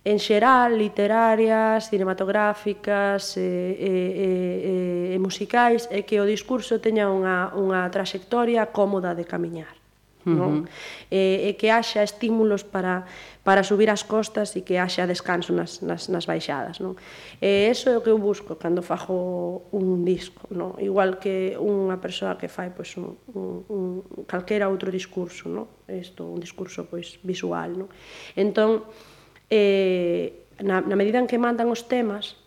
en 0.05 0.21
xeral, 0.21 0.77
literarias, 0.77 1.89
cinematográficas 1.89 3.37
e, 3.37 3.41
e, 3.41 3.91
e, 4.21 5.15
e 5.15 5.17
musicais, 5.17 5.89
é 5.89 6.05
que 6.05 6.21
o 6.21 6.25
discurso 6.25 6.77
teña 6.77 7.09
unha, 7.09 7.49
unha 7.57 7.89
traxectoria 7.89 8.69
cómoda 8.69 9.17
de 9.17 9.25
camiñar. 9.25 9.80
Uh 10.25 10.31
-huh. 10.31 10.69
E, 11.09 11.49
e 11.49 11.53
que 11.57 11.73
haxa 11.73 12.03
estímulos 12.03 12.63
para, 12.63 13.05
para 13.43 13.63
subir 13.63 13.89
as 13.89 14.03
costas 14.03 14.55
e 14.55 14.61
que 14.61 14.77
haxa 14.77 15.07
descanso 15.07 15.53
nas, 15.53 15.81
nas, 15.81 16.09
nas 16.09 16.25
baixadas. 16.25 16.77
Non? 16.79 16.93
E 17.41 17.69
eso 17.69 17.89
é 17.89 17.97
o 17.97 18.01
que 18.01 18.13
eu 18.13 18.21
busco 18.21 18.55
cando 18.55 18.81
fajo 18.85 19.65
un 19.73 20.05
disco. 20.05 20.45
Non? 20.53 20.77
Igual 20.77 21.17
que 21.17 21.57
unha 21.57 21.97
persoa 21.97 22.37
que 22.37 22.45
fai 22.45 22.69
pois, 22.69 22.93
un, 23.01 23.17
un, 23.33 23.65
un 23.65 23.81
calquera 24.29 24.69
outro 24.69 24.93
discurso, 24.93 25.49
non? 25.49 25.65
Isto 25.89 26.29
un 26.29 26.37
discurso 26.37 26.85
pois, 26.85 27.17
visual. 27.25 27.73
Non? 27.73 27.89
Entón, 28.37 28.85
eh, 29.49 30.45
na, 30.61 30.81
na 30.85 30.95
medida 30.95 31.17
en 31.17 31.25
que 31.25 31.41
mandan 31.41 31.67
os 31.73 31.89
temas, 31.89 32.37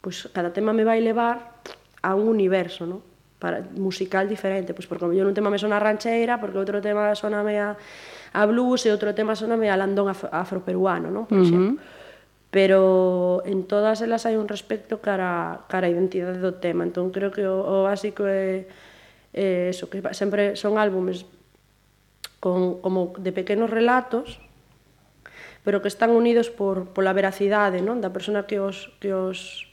pois 0.00 0.30
cada 0.32 0.54
tema 0.54 0.72
me 0.72 0.86
vai 0.86 1.02
levar 1.04 1.60
a 2.00 2.14
un 2.14 2.30
universo, 2.30 2.86
non? 2.86 3.02
para, 3.38 3.60
musical 3.76 4.28
diferente, 4.28 4.72
pois 4.72 4.88
porque 4.88 5.04
mellor 5.04 5.28
un 5.28 5.36
tema 5.36 5.52
me 5.52 5.60
sona 5.60 5.76
rancheira, 5.76 6.40
porque 6.40 6.56
outro 6.56 6.80
tema 6.80 7.12
sona 7.12 7.44
a, 7.44 7.76
a 8.32 8.42
blues 8.48 8.88
e 8.88 8.92
outro 8.92 9.12
tema 9.12 9.36
sona 9.36 9.60
a 9.60 9.76
landón 9.76 10.08
afro, 10.08 10.32
afroperuano, 10.32 11.12
non? 11.12 11.28
Por 11.28 11.36
uh 11.36 11.40
-huh. 11.40 11.48
exemplo. 11.48 11.74
Pero 12.48 13.42
en 13.44 13.68
todas 13.68 14.00
elas 14.00 14.24
hai 14.24 14.40
un 14.40 14.48
respecto 14.48 15.04
cara, 15.04 15.68
cara 15.68 15.86
a 15.86 15.92
identidade 15.92 16.40
do 16.40 16.56
tema, 16.56 16.88
entón 16.88 17.12
creo 17.12 17.28
que 17.28 17.44
o, 17.44 17.60
o 17.60 17.84
básico 17.84 18.24
é, 18.24 18.64
é 19.36 19.68
eso, 19.68 19.92
que 19.92 20.00
sempre 20.16 20.56
son 20.56 20.80
álbumes 20.80 21.28
con, 22.40 22.80
como 22.80 23.12
de 23.20 23.32
pequenos 23.36 23.68
relatos, 23.68 24.40
pero 25.66 25.82
que 25.82 25.92
están 25.92 26.14
unidos 26.14 26.48
por 26.48 26.94
pola 26.96 27.12
veracidade, 27.12 27.84
non? 27.84 28.00
Da 28.00 28.08
persona 28.08 28.48
que 28.48 28.56
os 28.62 28.88
que 29.02 29.12
os 29.12 29.68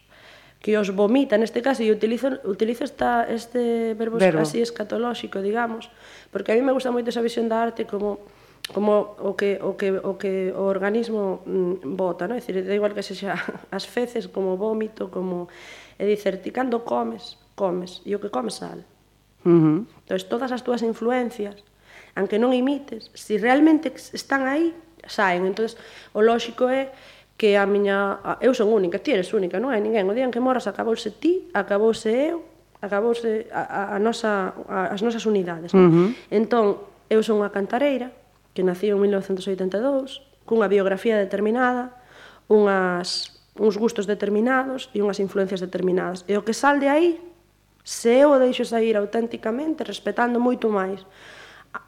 que 0.63 0.79
os 0.79 0.95
vomita, 0.95 1.35
neste 1.35 1.59
caso, 1.59 1.83
e 1.83 1.91
utilizo, 1.91 2.39
utilizo 2.47 2.87
esta, 2.87 3.27
este 3.27 3.99
verbo, 3.99 4.15
verbo 4.15 4.47
así 4.47 4.63
escatolóxico, 4.63 5.43
digamos, 5.43 5.91
porque 6.31 6.55
a 6.55 6.55
mí 6.55 6.63
me 6.63 6.71
gusta 6.71 6.87
moito 6.87 7.11
esa 7.11 7.19
visión 7.19 7.51
da 7.51 7.59
arte 7.59 7.83
como 7.83 8.23
como 8.71 9.19
o 9.19 9.35
que 9.35 9.59
o 9.59 9.75
que 9.75 9.91
o 9.91 10.15
que 10.15 10.55
o 10.55 10.63
organismo 10.71 11.43
mm, 11.43 11.99
bota, 11.99 12.31
non? 12.31 12.39
É 12.39 12.39
dicir, 12.39 12.63
da 12.63 12.71
igual 12.71 12.95
que 12.95 13.03
sexa 13.03 13.35
as 13.75 13.83
feces 13.83 14.31
como 14.31 14.55
vómito, 14.55 15.11
como 15.11 15.51
é 15.99 16.07
dicir, 16.07 16.39
ti 16.39 16.55
cando 16.55 16.87
comes, 16.87 17.35
comes, 17.59 17.99
e 18.07 18.15
o 18.15 18.23
que 18.23 18.31
comes 18.31 18.63
sal. 18.63 18.87
Uh 19.43 19.51
-huh. 19.51 19.77
Entón, 20.07 20.15
todas 20.31 20.55
as 20.55 20.63
túas 20.63 20.79
influencias, 20.79 21.59
aunque 22.15 22.39
non 22.39 22.55
imites, 22.55 23.11
se 23.11 23.35
si 23.35 23.43
realmente 23.43 23.91
están 24.15 24.47
aí, 24.47 24.71
saen. 25.11 25.43
Entón, 25.43 25.67
o 26.15 26.23
lóxico 26.23 26.71
é 26.71 26.95
que 27.43 27.59
a 27.59 27.67
miña... 27.67 28.39
Eu 28.39 28.55
son 28.55 28.71
única, 28.71 29.03
ti 29.03 29.11
eres 29.11 29.35
única, 29.35 29.59
non 29.59 29.75
hai 29.75 29.83
ninguén. 29.83 30.07
O 30.07 30.15
día 30.15 30.23
en 30.23 30.31
que 30.31 30.39
moras 30.39 30.63
acabouse 30.63 31.11
ti, 31.11 31.51
acabouse 31.51 32.07
eu, 32.07 32.39
acabouse 32.79 33.51
a, 33.51 33.67
a, 33.67 33.81
a 33.95 33.97
nosa, 33.99 34.55
a, 34.63 34.95
as 34.95 35.03
nosas 35.03 35.27
unidades. 35.27 35.75
Non? 35.75 35.83
Uh 35.83 35.91
-huh. 35.91 36.09
Entón, 36.31 36.87
eu 37.11 37.19
son 37.19 37.43
unha 37.43 37.51
cantareira, 37.51 38.15
que 38.55 38.63
nací 38.63 38.87
en 38.87 38.95
1982, 38.95 40.23
cunha 40.47 40.71
biografía 40.71 41.19
determinada, 41.19 41.91
unhas, 42.47 43.35
uns 43.59 43.75
gustos 43.75 44.07
determinados 44.07 44.87
e 44.95 45.03
unhas 45.03 45.19
influencias 45.19 45.59
determinadas. 45.59 46.23
E 46.31 46.39
o 46.39 46.47
que 46.47 46.55
sal 46.55 46.79
de 46.79 46.87
aí, 46.87 47.19
se 47.83 48.23
eu 48.23 48.31
o 48.31 48.39
deixo 48.39 48.63
sair 48.63 48.95
auténticamente, 48.95 49.83
respetando 49.83 50.39
moito 50.39 50.71
máis 50.71 51.03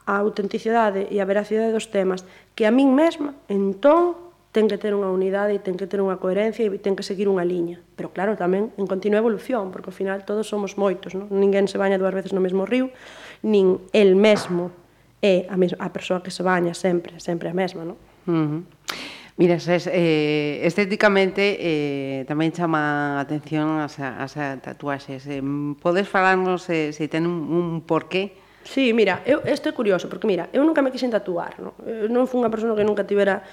a 0.04 0.20
autenticidade 0.20 1.08
e 1.08 1.24
a 1.24 1.26
veracidade 1.26 1.72
dos 1.72 1.88
temas 1.88 2.28
que 2.60 2.68
a 2.68 2.76
min 2.76 2.92
mesma, 2.92 3.40
entón 3.48 4.25
ten 4.56 4.72
que 4.72 4.80
ter 4.80 4.96
unha 4.96 5.12
unidade 5.12 5.52
e 5.52 5.60
ten 5.60 5.76
que 5.76 5.84
ter 5.84 6.00
unha 6.00 6.16
coherencia 6.16 6.64
e 6.64 6.80
ten 6.80 6.96
que 6.96 7.04
seguir 7.04 7.28
unha 7.28 7.44
liña. 7.44 7.84
Pero 8.00 8.16
claro, 8.16 8.40
tamén 8.40 8.72
en 8.80 8.88
continua 8.88 9.20
evolución, 9.20 9.68
porque 9.76 9.92
ao 9.92 9.96
final 9.96 10.24
todos 10.24 10.48
somos 10.48 10.80
moitos, 10.80 11.12
non? 11.12 11.28
Ninguén 11.28 11.68
se 11.68 11.76
baña 11.76 12.00
dúas 12.00 12.16
veces 12.16 12.32
no 12.32 12.40
mesmo 12.40 12.64
río, 12.64 12.88
nin 13.44 13.84
el 13.92 14.16
mesmo 14.16 14.72
é 15.20 15.44
a, 15.52 15.60
mes 15.60 15.76
a 15.76 15.92
persoa 15.92 16.24
que 16.24 16.32
se 16.32 16.40
baña 16.40 16.72
sempre, 16.72 17.20
sempre 17.20 17.52
a 17.52 17.56
mesma, 17.56 17.84
non? 17.84 18.00
Uh 18.32 18.32
-huh. 18.32 18.62
Mira, 19.36 19.60
ses, 19.60 19.92
eh, 19.92 20.64
estéticamente 20.64 21.60
eh, 21.60 22.24
tamén 22.24 22.56
chama 22.56 23.20
a 23.20 23.28
atención 23.28 23.84
as, 23.84 24.00
as 24.00 24.40
tatuaxes. 24.64 25.28
Eh, 25.28 25.44
podes 25.84 26.08
falarnos 26.08 26.72
eh, 26.72 26.96
se 26.96 27.12
ten 27.12 27.28
un, 27.28 27.52
un 27.52 27.84
porqué? 27.84 28.40
Sí, 28.64 28.96
mira, 28.96 29.20
eu, 29.28 29.44
isto 29.44 29.68
é 29.68 29.76
curioso, 29.76 30.08
porque 30.08 30.24
mira, 30.24 30.48
eu 30.56 30.64
nunca 30.64 30.80
me 30.80 30.96
quixen 30.96 31.12
tatuar, 31.12 31.60
non? 31.60 31.76
Eu 31.84 32.08
non 32.08 32.24
fui 32.24 32.40
unha 32.40 32.48
persoa 32.48 32.72
que 32.72 32.88
nunca 32.88 33.04
tivera 33.04 33.44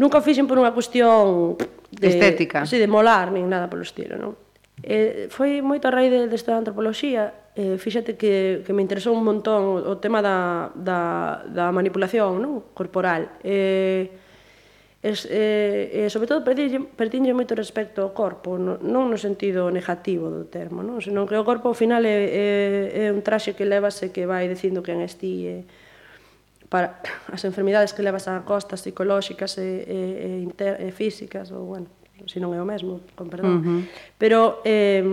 Nunca 0.00 0.16
o 0.16 0.24
fixen 0.24 0.48
por 0.48 0.56
unha 0.56 0.72
cuestión 0.72 1.60
de, 1.92 2.08
estética. 2.08 2.64
Si, 2.64 2.80
de 2.80 2.88
molar, 2.88 3.28
nin 3.28 3.44
nada 3.52 3.68
polo 3.68 3.84
estilo, 3.84 4.16
non? 4.16 4.32
Eh, 4.80 5.28
foi 5.28 5.60
moito 5.60 5.84
a 5.84 5.92
raíz 5.92 6.08
de, 6.08 6.24
de 6.24 6.36
estudar 6.40 6.56
antropoloxía, 6.56 7.52
eh, 7.52 7.76
fíxate 7.76 8.16
que, 8.16 8.64
que 8.64 8.72
me 8.72 8.80
interesou 8.80 9.12
un 9.12 9.28
montón 9.28 9.84
o 9.84 10.00
tema 10.00 10.24
da, 10.24 10.72
da, 10.72 11.44
da 11.44 11.68
manipulación 11.68 12.40
non? 12.40 12.72
corporal. 12.72 13.28
Eh, 13.44 14.08
es, 15.04 15.28
eh, 15.28 16.08
e 16.08 16.08
sobre 16.08 16.28
todo 16.28 16.48
pertinlle 16.48 17.36
moito 17.36 17.52
respecto 17.52 18.00
ao 18.00 18.16
corpo, 18.16 18.56
non, 18.56 18.80
non 18.80 19.12
no 19.12 19.20
sentido 19.20 19.68
negativo 19.68 20.32
do 20.32 20.48
termo, 20.48 20.80
non? 20.80 21.04
senón 21.04 21.28
que 21.28 21.36
o 21.36 21.44
corpo 21.44 21.68
ao 21.68 21.76
final 21.76 22.08
é, 22.08 22.16
é, 22.24 22.44
é 23.04 23.12
un 23.12 23.20
traxe 23.20 23.52
que 23.52 23.68
levase 23.68 24.12
que 24.16 24.24
vai 24.24 24.48
dicindo 24.48 24.80
quen 24.80 25.04
eh, 25.04 25.68
para 26.70 27.02
as 27.34 27.42
enfermidades 27.44 27.92
que 27.92 28.00
levas 28.00 28.30
á 28.30 28.40
costa 28.46 28.78
psicolóxicas 28.80 29.58
e, 29.58 29.84
e, 29.84 29.98
e, 30.24 30.30
inter, 30.46 30.80
e 30.80 30.94
físicas 30.94 31.50
ou 31.50 31.66
bueno, 31.66 31.90
se 32.24 32.38
non 32.40 32.54
é 32.54 32.60
o 32.62 32.64
mesmo, 32.64 33.04
con 33.18 33.28
perdón. 33.28 33.58
Uh 33.58 33.60
-huh. 33.60 33.80
Pero 34.16 34.62
eh, 34.64 35.04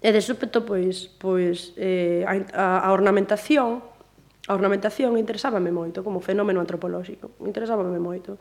e 0.00 0.08
de 0.12 0.20
súpeto 0.20 0.64
pois 0.66 1.06
pois 1.20 1.76
eh, 1.76 2.24
a, 2.26 2.34
a 2.84 2.88
ornamentación 2.90 3.84
a 4.48 4.52
ornamentación 4.52 5.16
interesábame 5.16 5.72
moito 5.72 6.04
como 6.04 6.20
fenómeno 6.20 6.60
antropolóxico, 6.60 7.32
interesábame 7.40 7.96
moito. 7.96 8.36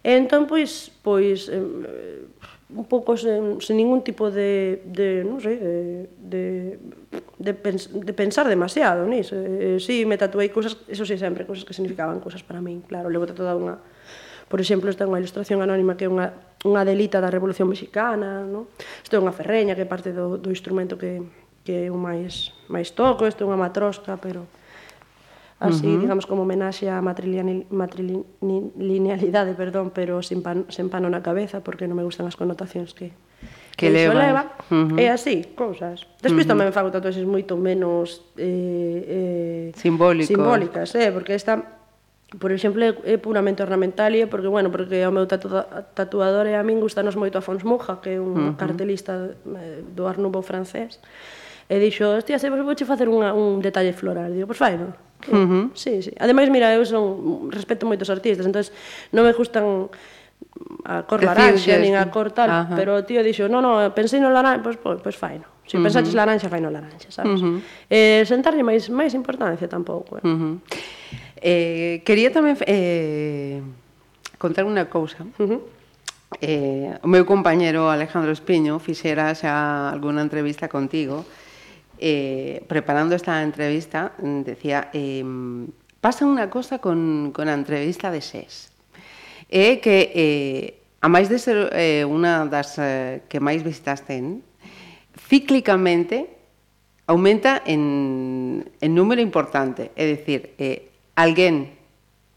E 0.00 0.16
entón 0.16 0.48
pois 0.48 0.88
pois 1.04 1.52
eh, 1.52 1.60
un 2.68 2.84
pouco 2.84 3.16
sen, 3.16 3.64
sen 3.64 3.80
ningún 3.80 4.04
tipo 4.04 4.28
de, 4.28 4.84
de 4.84 5.24
non 5.24 5.40
sei, 5.40 5.56
de, 5.56 5.76
de, 6.20 6.42
de, 7.40 7.52
pens, 7.56 7.88
de 7.88 8.12
pensar 8.12 8.44
demasiado 8.44 9.08
nisso. 9.08 9.32
Eh, 9.40 9.80
sí, 9.80 10.04
me 10.04 10.20
tatuei 10.20 10.52
cousas, 10.52 10.76
eso 10.84 11.08
sí, 11.08 11.16
sempre, 11.16 11.48
cousas 11.48 11.64
que 11.64 11.72
significaban 11.72 12.20
cousas 12.20 12.44
para 12.44 12.60
min, 12.60 12.84
claro. 12.84 13.08
Levo 13.08 13.24
toda 13.32 13.56
unha, 13.56 13.80
por 14.52 14.60
exemplo, 14.60 14.92
está 14.92 15.08
unha 15.08 15.16
ilustración 15.16 15.64
anónima 15.64 15.96
que 15.96 16.04
é 16.04 16.10
unha, 16.12 16.36
unha 16.68 16.84
delita 16.84 17.24
da 17.24 17.32
Revolución 17.32 17.72
Mexicana, 17.72 18.44
non? 18.44 18.68
Isto 19.00 19.16
é 19.16 19.20
unha 19.24 19.32
ferreña 19.32 19.72
que 19.72 19.88
parte 19.88 20.12
do, 20.12 20.36
do 20.36 20.52
instrumento 20.52 21.00
que, 21.00 21.24
que 21.64 21.88
é 21.88 21.92
o 21.92 21.96
máis, 21.96 22.52
máis 22.68 22.92
toco, 22.92 23.24
isto 23.24 23.44
é 23.44 23.48
unha 23.48 23.56
matrosca, 23.56 24.20
pero 24.20 24.44
así, 25.58 25.86
uh 25.86 25.94
-huh. 25.94 26.00
digamos, 26.00 26.26
como 26.26 26.42
homenaxe 26.42 26.86
á 26.86 27.02
matrilinealidade, 27.02 29.54
perdón, 29.58 29.90
pero 29.90 30.22
sen, 30.22 30.42
pan, 30.42 30.66
sen 30.70 30.88
pano 30.88 31.10
na 31.10 31.20
cabeza, 31.22 31.64
porque 31.66 31.88
non 31.90 31.98
me 31.98 32.04
gustan 32.06 32.30
as 32.30 32.38
connotacións 32.38 32.94
que, 32.94 33.10
que, 33.74 33.90
que 33.90 33.90
leva. 33.90 34.14
leva. 34.14 34.54
Uh 34.70 34.94
-huh. 34.94 35.02
E 35.02 35.10
así, 35.10 35.50
cousas. 35.58 36.06
Despois 36.22 36.46
uh 36.46 36.54
-huh. 36.54 36.54
tamén 36.54 36.70
fago 36.70 36.94
tatuaxes 36.94 37.26
moito 37.26 37.58
menos 37.58 38.22
eh, 38.38 39.74
eh, 39.74 39.76
Simbólicos. 39.76 40.30
simbólicas, 40.30 40.94
eh, 40.94 41.10
porque 41.10 41.34
esta 41.34 41.74
por 42.28 42.52
exemplo, 42.52 42.84
é 42.84 43.16
puramente 43.16 43.64
ornamental 43.64 44.12
e 44.12 44.28
porque, 44.28 44.52
bueno, 44.52 44.68
porque 44.68 45.00
o 45.00 45.08
meu 45.08 45.24
tatu 45.24 45.48
tatuador 45.96 46.44
e 46.44 46.52
a 46.52 46.60
min 46.60 46.76
gustanos 46.76 47.16
moito 47.16 47.40
Afons 47.40 47.64
Fons 47.64 47.66
Muja, 47.80 48.04
que 48.04 48.12
é 48.14 48.20
un 48.20 48.36
uh 48.36 48.52
-huh. 48.52 48.60
cartelista 48.60 49.32
eh, 49.32 49.80
do 49.80 50.04
Art 50.04 50.20
Nouveau 50.20 50.44
francés, 50.44 51.00
e 51.72 51.80
dixo, 51.80 52.20
hostia, 52.20 52.36
se 52.36 52.52
vos 52.52 52.60
vou 52.60 52.76
facer 52.76 53.08
unha, 53.08 53.32
un 53.32 53.64
detalle 53.64 53.96
floral. 53.96 54.36
Digo, 54.36 54.44
pois 54.44 54.60
pues, 54.60 54.76
non? 54.76 55.07
Uh 55.26 55.34
-huh. 55.34 55.64
Sí, 55.74 56.02
sí. 56.02 56.12
Ademais, 56.22 56.46
mira, 56.48 56.70
eu 56.70 56.86
son 56.86 57.50
respeto 57.50 57.90
moitos 57.90 58.06
artistas, 58.06 58.46
entonces 58.46 58.70
non 59.10 59.26
me 59.26 59.34
gustan 59.34 59.90
a 60.86 61.02
cor 61.02 61.20
laranxa, 61.26 61.76
nin 61.82 61.98
a 61.98 62.06
cor 62.10 62.30
tal, 62.30 62.50
Ajá. 62.50 62.74
pero 62.78 62.94
o 62.94 63.02
tío 63.02 63.22
dixo, 63.26 63.50
no, 63.50 63.58
no, 63.58 63.90
pensei 63.92 64.22
no 64.22 64.30
laranxa, 64.30 64.62
pois, 64.62 64.76
pois, 64.78 64.98
pois 65.02 65.16
fai, 65.18 65.42
no. 65.42 65.48
Se 65.68 65.72
si 65.72 65.76
uh 65.76 65.80
-huh. 65.80 65.84
pensaches 65.84 66.14
laranxa, 66.14 66.48
fai 66.48 66.62
no 66.62 66.70
laranxa, 66.70 67.10
sabes? 67.10 67.42
Uh 67.42 67.58
-huh. 67.58 67.60
Eh, 67.90 68.22
sentarlle 68.24 68.62
máis 68.62 68.88
máis 68.88 69.12
importancia 69.12 69.68
tampouco. 69.68 70.16
Eh. 70.18 70.24
Uh 70.24 70.38
-huh. 70.38 70.54
eh, 71.42 71.94
quería 72.06 72.30
tamén 72.32 72.56
eh, 72.64 73.60
contar 74.38 74.64
unha 74.64 74.86
cousa. 74.88 75.26
Uh 75.36 75.44
-huh. 75.44 75.60
eh, 76.40 77.04
o 77.04 77.08
meu 77.10 77.26
compañero 77.26 77.90
Alejandro 77.90 78.32
Espiño 78.32 78.78
fixera 78.78 79.34
xa 79.34 79.90
algunha 79.92 80.22
entrevista 80.22 80.70
contigo, 80.70 81.26
eh, 82.00 82.64
preparando 82.66 83.14
esta 83.14 83.42
entrevista, 83.42 84.12
decía, 84.18 84.90
eh, 84.92 85.24
pasa 86.00 86.24
unha 86.24 86.46
cosa 86.48 86.78
con, 86.78 87.30
con 87.34 87.50
a 87.50 87.54
entrevista 87.54 88.10
de 88.10 88.22
SES, 88.22 88.70
é 89.50 89.74
eh, 89.76 89.82
que, 89.82 89.96
eh, 90.14 90.64
a 91.02 91.08
máis 91.10 91.30
de 91.30 91.38
ser 91.38 91.70
eh, 91.74 92.06
unha 92.06 92.46
das 92.46 92.78
eh, 92.78 93.26
que 93.26 93.42
máis 93.42 93.62
visitas 93.62 94.06
ten, 94.06 94.42
cíclicamente 95.14 96.30
aumenta 97.08 97.62
en, 97.66 98.62
en 98.80 98.90
número 98.94 99.22
importante, 99.22 99.90
é 99.98 100.04
dicir, 100.06 100.54
eh, 100.58 100.90
alguén 101.18 101.74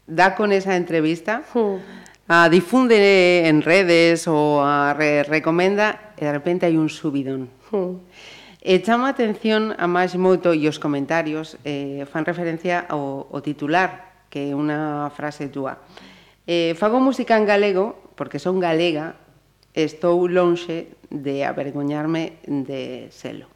dá 0.06 0.34
con 0.34 0.50
esa 0.50 0.74
entrevista, 0.74 1.46
mm 1.54 2.02
a 2.28 2.48
difunde 2.48 3.48
en 3.48 3.60
redes 3.60 4.24
ou 4.24 4.62
a 4.62 4.94
re 4.94 5.20
recomenda 5.26 6.14
e 6.16 6.24
de 6.24 6.32
repente 6.32 6.64
hai 6.64 6.78
un 6.78 6.88
subidón. 6.88 7.52
Mm. 7.68 7.98
E 8.62 8.78
chama 8.78 9.10
a 9.10 9.14
atención 9.18 9.74
a 9.74 9.90
máis 9.90 10.14
moito 10.14 10.54
e 10.54 10.70
os 10.70 10.78
comentarios 10.78 11.58
eh, 11.66 12.06
fan 12.06 12.22
referencia 12.22 12.86
ao, 12.86 13.26
ao 13.34 13.42
titular, 13.42 14.22
que 14.30 14.38
é 14.38 14.54
unha 14.54 15.10
frase 15.10 15.50
túa. 15.50 15.82
Eh, 16.46 16.78
fago 16.78 17.02
música 17.02 17.34
en 17.34 17.42
galego 17.42 17.98
porque 18.14 18.38
son 18.38 18.62
galega 18.62 19.18
estou 19.74 20.30
lonxe 20.30 20.94
de 21.10 21.42
avergoñarme 21.42 22.38
de 22.46 23.10
selo. 23.10 23.50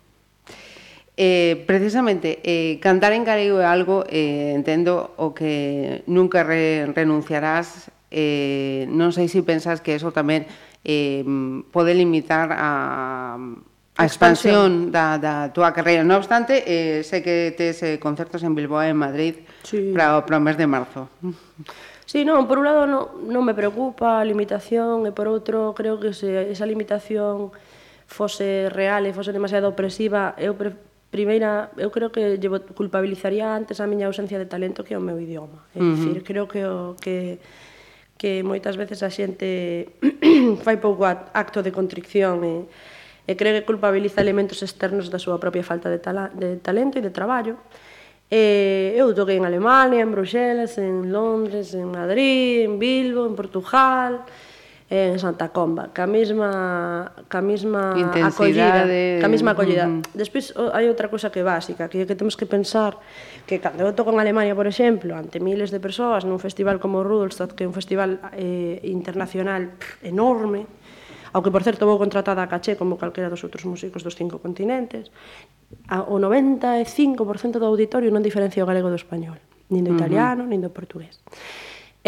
Eh, 1.14 1.62
precisamente, 1.70 2.42
eh, 2.42 2.82
cantar 2.82 3.14
en 3.14 3.22
galego 3.22 3.62
é 3.62 3.66
algo, 3.70 4.02
eh, 4.10 4.58
entendo, 4.58 5.14
o 5.22 5.30
que 5.38 6.02
nunca 6.10 6.42
re 6.42 6.82
renunciarás. 6.90 7.94
Eh, 8.10 8.90
non 8.90 9.14
sei 9.14 9.30
se 9.30 9.46
pensas 9.46 9.78
que 9.78 9.94
eso 9.94 10.10
tamén 10.10 10.50
eh, 10.82 11.22
pode 11.70 11.94
limitar 11.94 12.50
a, 12.50 13.38
a 13.96 14.04
expansión, 14.04 14.92
expansión 14.92 14.92
da, 14.92 15.16
da 15.16 15.34
túa 15.56 15.72
carreira. 15.72 16.04
No 16.04 16.20
obstante, 16.20 16.60
eh, 16.68 17.00
sei 17.00 17.24
que 17.24 17.56
tes 17.56 17.80
eh, 17.80 17.96
concertos 17.96 18.44
en 18.44 18.52
Bilbao 18.52 18.84
e 18.84 18.92
en 18.92 18.98
Madrid 19.00 19.48
sí. 19.64 19.96
para 19.96 20.20
o 20.20 20.40
mes 20.40 20.60
de 20.60 20.68
marzo. 20.68 21.08
Sí, 22.04 22.22
non, 22.28 22.44
por 22.44 22.60
un 22.60 22.68
lado 22.68 22.84
non, 22.84 23.24
non 23.24 23.42
me 23.42 23.56
preocupa 23.56 24.20
a 24.20 24.24
limitación 24.28 25.08
e 25.08 25.16
por 25.16 25.32
outro 25.32 25.72
creo 25.72 25.96
que 25.96 26.12
se 26.12 26.52
esa 26.52 26.68
limitación 26.68 27.56
fose 28.04 28.68
real 28.68 29.08
e 29.08 29.16
fose 29.16 29.32
demasiado 29.32 29.72
opresiva, 29.72 30.36
eu 30.36 30.52
pre, 30.54 30.76
primeira, 31.08 31.72
eu 31.80 31.88
creo 31.88 32.12
que 32.12 32.36
llevo, 32.36 32.60
culpabilizaría 32.76 33.48
antes 33.48 33.80
a 33.80 33.88
miña 33.88 34.12
ausencia 34.12 34.36
de 34.36 34.44
talento 34.44 34.84
que 34.84 34.92
o 34.92 35.00
meu 35.00 35.16
idioma. 35.16 35.64
É 35.72 35.80
uh 35.80 35.88
-huh. 35.88 35.96
dicir, 35.96 36.16
creo 36.20 36.44
que 36.44 36.62
o 36.68 36.94
que 37.00 37.40
que 38.16 38.40
moitas 38.44 38.76
veces 38.76 39.00
a 39.00 39.08
xente 39.08 39.96
fai 40.64 40.76
pouco 40.80 41.04
acto 41.08 41.60
de 41.64 41.72
contrición 41.72 42.44
e 42.44 42.64
eh? 42.64 42.64
e 43.26 43.34
cree 43.34 43.58
que 43.58 43.66
culpabiliza 43.66 44.22
elementos 44.22 44.62
externos 44.62 45.10
da 45.10 45.18
súa 45.18 45.42
propia 45.42 45.66
falta 45.66 45.90
de, 45.90 45.98
tala, 45.98 46.30
de 46.30 46.62
talento 46.62 46.96
e 46.96 47.02
de 47.02 47.10
traballo. 47.10 47.58
E 48.30 48.94
eu 48.94 49.10
toquei 49.14 49.38
en 49.38 49.46
Alemania, 49.46 50.02
en 50.02 50.10
Bruxelas, 50.14 50.78
en 50.78 51.10
Londres, 51.10 51.74
en 51.74 51.90
Madrid, 51.90 52.66
en 52.66 52.78
Bilbo, 52.78 53.26
en 53.26 53.34
Portugal, 53.34 54.26
en 54.88 55.18
Santa 55.18 55.50
Comba, 55.50 55.90
ca 55.90 56.06
mesma 56.06 57.10
ca 57.26 57.42
mesma 57.42 57.90
acollida, 58.22 58.86
ca 59.18 59.26
mesma 59.26 59.50
acollida. 59.50 59.86
Mm. 59.90 60.14
Despois 60.14 60.54
hai 60.54 60.86
outra 60.86 61.10
cousa 61.10 61.34
que 61.34 61.42
é 61.42 61.46
básica, 61.46 61.90
que 61.90 62.02
é 62.02 62.06
que 62.06 62.14
temos 62.14 62.38
que 62.38 62.46
pensar 62.46 62.94
que 63.50 63.58
cando 63.58 63.82
eu 63.82 63.90
toco 63.98 64.14
en 64.14 64.22
Alemania, 64.22 64.54
por 64.54 64.70
exemplo, 64.70 65.18
ante 65.18 65.42
miles 65.42 65.74
de 65.74 65.82
persoas 65.82 66.22
nun 66.22 66.38
festival 66.38 66.78
como 66.78 67.02
o 67.02 67.06
Rudolstadt, 67.06 67.58
que 67.58 67.66
é 67.66 67.68
un 67.70 67.74
festival 67.74 68.22
eh, 68.38 68.78
internacional 68.86 69.74
pff, 69.74 70.06
enorme, 70.06 70.70
ao 71.36 71.44
que, 71.44 71.52
por 71.52 71.60
certo, 71.60 71.84
vou 71.84 72.00
contratada 72.00 72.40
a 72.40 72.48
caché 72.48 72.80
como 72.80 72.96
calquera 72.96 73.28
dos 73.28 73.44
outros 73.44 73.68
músicos 73.68 74.00
dos 74.00 74.16
cinco 74.16 74.40
continentes, 74.40 75.12
o 76.08 76.16
95% 76.16 77.60
do 77.60 77.68
auditorio 77.68 78.08
non 78.08 78.24
diferencia 78.24 78.64
o 78.64 78.68
galego 78.68 78.88
do 78.88 78.96
español, 78.96 79.36
nin 79.68 79.84
do 79.84 79.92
italiano, 79.92 80.42
uh 80.42 80.48
-huh. 80.48 80.52
nin 80.56 80.64
do 80.64 80.72
portugués. 80.72 81.20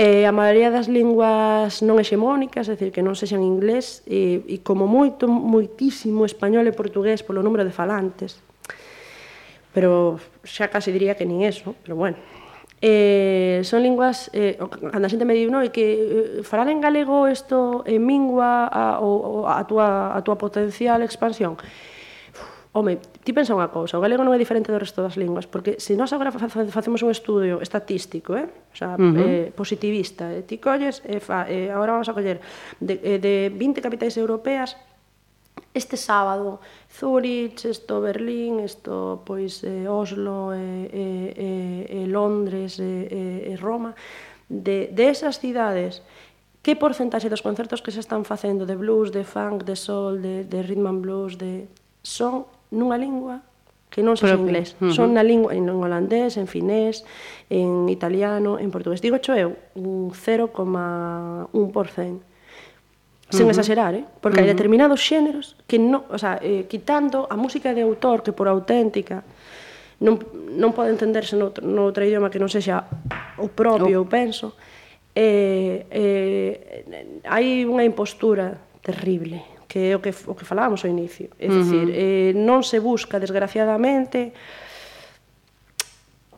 Eh, 0.00 0.24
a 0.24 0.32
maioría 0.32 0.72
das 0.72 0.88
linguas 0.88 1.84
non 1.84 2.00
hexemónicas, 2.00 2.72
é 2.72 2.78
dicir, 2.80 2.88
que 2.88 3.04
non 3.04 3.12
sexan 3.12 3.44
inglés, 3.44 4.00
e, 4.08 4.40
e 4.48 4.64
como 4.64 4.88
moito, 4.88 5.28
moitísimo 5.28 6.24
español 6.24 6.64
e 6.64 6.72
portugués 6.72 7.20
polo 7.20 7.44
número 7.44 7.68
de 7.68 7.74
falantes, 7.76 8.40
pero 9.76 10.16
xa 10.40 10.72
case 10.72 10.88
diría 10.88 11.20
que 11.20 11.28
nin 11.28 11.44
eso, 11.44 11.76
pero 11.84 12.00
bueno, 12.00 12.16
Eh, 12.80 13.60
son 13.64 13.82
linguas, 13.82 14.30
eh, 14.32 14.54
cando 14.92 15.06
a 15.06 15.10
xente 15.10 15.26
me 15.26 15.34
di, 15.34 15.50
no, 15.50 15.58
e 15.66 15.74
que 15.74 15.86
eh, 15.98 16.46
falar 16.46 16.70
en 16.70 16.78
galego 16.78 17.26
isto 17.26 17.82
en 17.82 18.06
mingua 18.06 18.70
a, 18.70 19.02
o, 19.02 19.50
a, 19.50 19.66
túa, 19.66 20.14
a 20.14 20.22
túa 20.22 20.38
potencial 20.38 21.02
expansión. 21.02 21.58
Home, 22.70 23.02
ti 23.26 23.34
pensa 23.34 23.58
unha 23.58 23.66
cousa, 23.74 23.98
o 23.98 24.04
galego 24.04 24.22
non 24.22 24.30
é 24.30 24.38
diferente 24.38 24.70
do 24.70 24.78
resto 24.78 25.02
das 25.02 25.18
linguas, 25.18 25.50
porque 25.50 25.82
se 25.82 25.98
nós 25.98 26.14
agora 26.14 26.30
facemos 26.30 27.02
un 27.02 27.10
estudio 27.10 27.58
estatístico, 27.58 28.38
eh? 28.38 28.46
o 28.46 28.76
sea, 28.78 28.94
uh 28.94 29.02
-huh. 29.02 29.18
eh, 29.18 29.46
positivista, 29.50 30.30
eh? 30.30 30.46
ti 30.46 30.62
colles, 30.62 31.02
eh, 31.02 31.18
fa, 31.18 31.50
eh, 31.50 31.74
agora 31.74 31.98
vamos 31.98 32.06
a 32.06 32.14
coller 32.14 32.38
de, 32.78 32.94
eh, 33.02 33.18
de 33.18 33.50
20 33.50 33.82
capitais 33.82 34.14
europeas, 34.14 34.78
este 35.74 35.96
sábado 35.96 36.60
Zurich, 36.90 37.64
isto 37.64 38.00
Berlín, 38.00 38.60
isto 38.60 39.22
pois 39.24 39.64
eh, 39.64 39.88
Oslo 39.88 40.52
e 40.52 40.56
eh, 40.56 40.90
eh, 40.92 41.86
eh, 42.02 42.06
Londres 42.06 42.78
e 42.80 43.08
eh, 43.08 43.52
eh, 43.52 43.56
Roma, 43.56 43.94
de, 44.48 44.88
de 44.92 45.10
esas 45.10 45.38
cidades 45.38 46.02
que 46.62 46.76
porcentaxe 46.76 47.30
dos 47.30 47.42
concertos 47.42 47.82
que 47.82 47.92
se 47.92 48.00
están 48.00 48.24
facendo 48.24 48.66
de 48.66 48.76
blues, 48.76 49.12
de 49.12 49.24
funk, 49.24 49.64
de 49.64 49.76
soul, 49.76 50.20
de, 50.20 50.44
de 50.44 50.62
rhythm 50.62 50.86
and 50.86 51.02
blues, 51.02 51.38
de 51.38 51.68
son 52.02 52.46
nunha 52.70 52.98
lingua 52.98 53.42
que 53.88 54.04
non 54.04 54.20
son 54.20 54.36
inglés, 54.36 54.76
uh 54.76 54.88
-huh. 54.88 54.92
son 54.92 55.16
na 55.16 55.24
lingua 55.24 55.56
en 55.56 55.64
holandés, 55.64 56.36
en 56.36 56.44
finés, 56.44 57.08
en 57.48 57.88
italiano, 57.88 58.60
en 58.60 58.68
portugués. 58.68 59.00
Digo 59.00 59.16
cho 59.16 59.32
eu, 59.32 59.56
un 59.72 60.12
0,1% 60.12 62.27
sen 63.28 63.44
uh 63.44 63.48
-huh. 63.48 63.54
exagerar, 63.54 63.92
eh? 63.94 64.04
porque 64.20 64.40
uh 64.40 64.44
-huh. 64.44 64.48
hai 64.48 64.54
determinados 64.56 65.00
xéneros 65.00 65.56
que 65.68 65.76
non, 65.76 66.08
o 66.08 66.18
sea, 66.18 66.40
eh, 66.40 66.64
quitando 66.64 67.28
a 67.28 67.36
música 67.36 67.76
de 67.76 67.84
autor 67.84 68.24
que 68.24 68.32
por 68.32 68.48
auténtica 68.48 69.24
non, 70.00 70.16
non 70.54 70.70
pode 70.72 70.94
entenderse 70.94 71.34
noutro, 71.34 71.66
noutro 71.66 72.06
idioma 72.06 72.30
que 72.30 72.38
non 72.38 72.48
sexa 72.48 72.86
o 73.36 73.50
propio, 73.50 73.98
oh. 73.98 74.00
eu 74.00 74.04
penso, 74.06 74.54
eh, 75.10 75.90
eh, 75.90 77.24
hai 77.26 77.66
unha 77.66 77.82
impostura 77.82 78.54
terrible, 78.78 79.42
que 79.66 79.90
é 79.90 79.98
o 79.98 80.00
que, 80.00 80.14
o 80.14 80.34
que 80.38 80.46
falábamos 80.46 80.86
ao 80.86 80.90
inicio. 80.90 81.34
É 81.36 81.46
uh 81.46 81.50
-huh. 81.50 81.58
dicir, 81.58 81.86
eh, 81.90 82.30
non 82.38 82.62
se 82.62 82.78
busca, 82.78 83.18
desgraciadamente, 83.18 84.32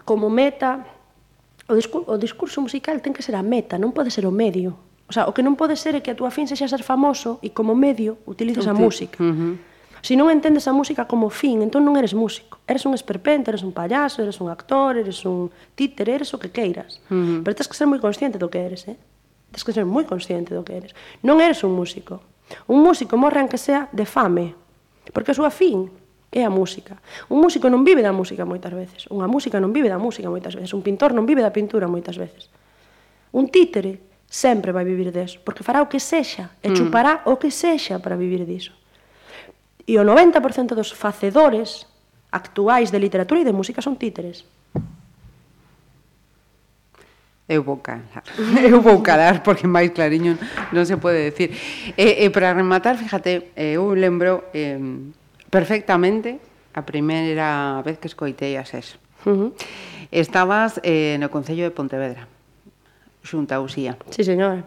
como 0.08 0.32
meta, 0.32 0.82
o, 1.68 1.76
discur 1.76 2.02
o 2.08 2.16
discurso 2.16 2.64
musical 2.64 2.98
ten 3.04 3.12
que 3.12 3.22
ser 3.22 3.36
a 3.36 3.44
meta, 3.44 3.76
non 3.76 3.92
pode 3.92 4.08
ser 4.08 4.24
o 4.24 4.32
medio. 4.32 4.89
O 5.10 5.12
sea, 5.12 5.26
o 5.26 5.34
que 5.34 5.42
non 5.42 5.58
pode 5.58 5.74
ser 5.74 5.98
é 5.98 6.00
que 6.00 6.14
a 6.14 6.14
túa 6.14 6.30
fin 6.30 6.46
sexa 6.46 6.70
ser 6.70 6.86
famoso 6.86 7.42
e 7.42 7.50
como 7.50 7.74
medio 7.74 8.22
utilices 8.30 8.70
a 8.70 8.74
música. 8.78 9.18
Uh 9.18 9.34
-huh. 9.34 9.52
Se 10.06 10.14
si 10.14 10.16
non 10.16 10.30
entendes 10.30 10.70
a 10.70 10.72
música 10.72 11.10
como 11.10 11.34
fin, 11.34 11.66
entón 11.66 11.82
non 11.82 11.98
eres 11.98 12.14
músico. 12.14 12.62
Eres 12.62 12.86
un 12.86 12.94
esperpento, 12.94 13.50
eres 13.50 13.66
un 13.66 13.74
payaso, 13.74 14.22
eres 14.22 14.38
un 14.38 14.54
actor, 14.54 14.94
eres 14.94 15.26
un 15.26 15.50
títere, 15.74 16.14
eres 16.14 16.30
o 16.30 16.38
que 16.38 16.54
queiras. 16.54 17.02
Uh 17.10 17.18
-huh. 17.18 17.38
Pero 17.42 17.58
tens 17.58 17.66
que 17.66 17.74
ser 17.74 17.90
moi 17.90 17.98
consciente 17.98 18.38
do 18.38 18.46
que 18.46 18.62
eres, 18.62 18.86
eh? 18.86 18.94
Tens 19.50 19.66
que 19.66 19.74
ser 19.74 19.82
moi 19.82 20.06
consciente 20.06 20.54
do 20.54 20.62
que 20.62 20.78
eres. 20.78 20.94
Non 21.26 21.42
eres 21.42 21.66
un 21.66 21.74
músico. 21.74 22.22
Un 22.70 22.78
músico 22.86 23.18
morre 23.18 23.42
que 23.50 23.58
sea 23.58 23.90
de 23.90 24.06
fame, 24.06 24.54
porque 25.10 25.34
a 25.34 25.36
súa 25.36 25.50
fin 25.50 25.90
é 26.30 26.46
a 26.46 26.50
música. 26.54 27.02
Un 27.26 27.42
músico 27.42 27.66
non 27.66 27.82
vive 27.82 27.98
da 27.98 28.14
música 28.14 28.46
moitas 28.46 28.70
veces. 28.70 29.10
Unha 29.10 29.26
música 29.26 29.58
non 29.58 29.74
vive 29.74 29.90
da 29.90 29.98
música 29.98 30.30
moitas 30.30 30.54
veces. 30.54 30.70
Un 30.70 30.86
pintor 30.86 31.10
non 31.10 31.26
vive 31.26 31.42
da 31.42 31.50
pintura 31.50 31.90
moitas 31.90 32.14
veces. 32.14 32.46
Un 33.34 33.50
títere 33.50 34.09
sempre 34.30 34.70
vai 34.70 34.86
vivir 34.86 35.10
deso, 35.10 35.42
porque 35.42 35.66
fará 35.66 35.82
o 35.82 35.90
que 35.90 35.98
sexa, 35.98 36.54
e 36.62 36.70
mm. 36.70 36.76
chupará 36.78 37.26
mm. 37.26 37.34
o 37.34 37.36
que 37.36 37.50
sexa 37.50 37.98
para 37.98 38.14
vivir 38.14 38.46
diso. 38.46 38.70
E 39.90 39.98
o 39.98 40.06
90% 40.06 40.78
dos 40.78 40.94
facedores 40.94 41.90
actuais 42.30 42.94
de 42.94 42.98
literatura 43.02 43.42
e 43.42 43.44
de 43.44 43.50
música 43.50 43.82
son 43.82 43.98
títeres. 43.98 44.46
Eu 47.50 47.66
vou 47.66 47.82
calar, 47.82 48.22
eu 48.62 48.78
vou 48.78 49.02
calar 49.02 49.42
porque 49.42 49.66
máis 49.66 49.90
clariño 49.90 50.38
non 50.70 50.86
se 50.86 50.94
pode 50.94 51.34
decir. 51.34 51.50
E, 51.98 52.22
e 52.22 52.30
para 52.30 52.54
rematar, 52.54 52.94
fíjate, 52.94 53.50
eh, 53.58 53.74
eu 53.74 53.90
lembro 53.98 54.46
eh, 54.54 54.78
perfectamente 55.50 56.38
a 56.70 56.86
primeira 56.86 57.82
vez 57.82 57.98
que 57.98 58.06
escoitei 58.06 58.54
a 58.54 58.62
SES. 58.62 58.94
Uh 59.26 59.34
-huh. 59.34 59.50
Estabas 60.14 60.78
eh, 60.86 61.18
no 61.18 61.26
Concello 61.34 61.66
de 61.66 61.74
Pontevedra 61.74 62.30
xunta 63.22 63.56
a 63.56 63.60
Uxía. 63.60 63.96
Sí, 64.10 64.24
señora. 64.24 64.64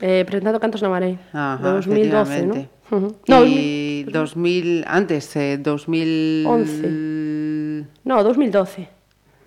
Eh, 0.00 0.24
presentado 0.24 0.58
Cantos 0.60 0.80
na 0.82 0.88
Marei. 0.88 1.18
Ajá, 1.32 1.72
2012, 1.76 2.46
non? 2.48 2.68
Uh 2.90 2.96
-huh. 2.96 3.12
No, 3.28 3.44
2000, 3.44 4.08
2000 4.08 4.84
antes, 4.88 5.28
eh, 5.36 5.60
2011. 5.60 7.84
No, 8.04 8.24
2012. 8.24 8.88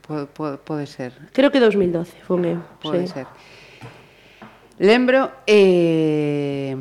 Pode, 0.05 0.27
pode, 0.29 0.57
pode 0.61 0.85
ser. 0.85 1.13
Creo 1.33 1.49
que 1.49 1.59
2012, 1.59 2.13
foi 2.27 2.37
meu. 2.37 2.61
Pode 2.79 3.07
sí. 3.07 3.13
ser. 3.13 3.25
Lembro 4.77 5.31
eh, 5.47 6.77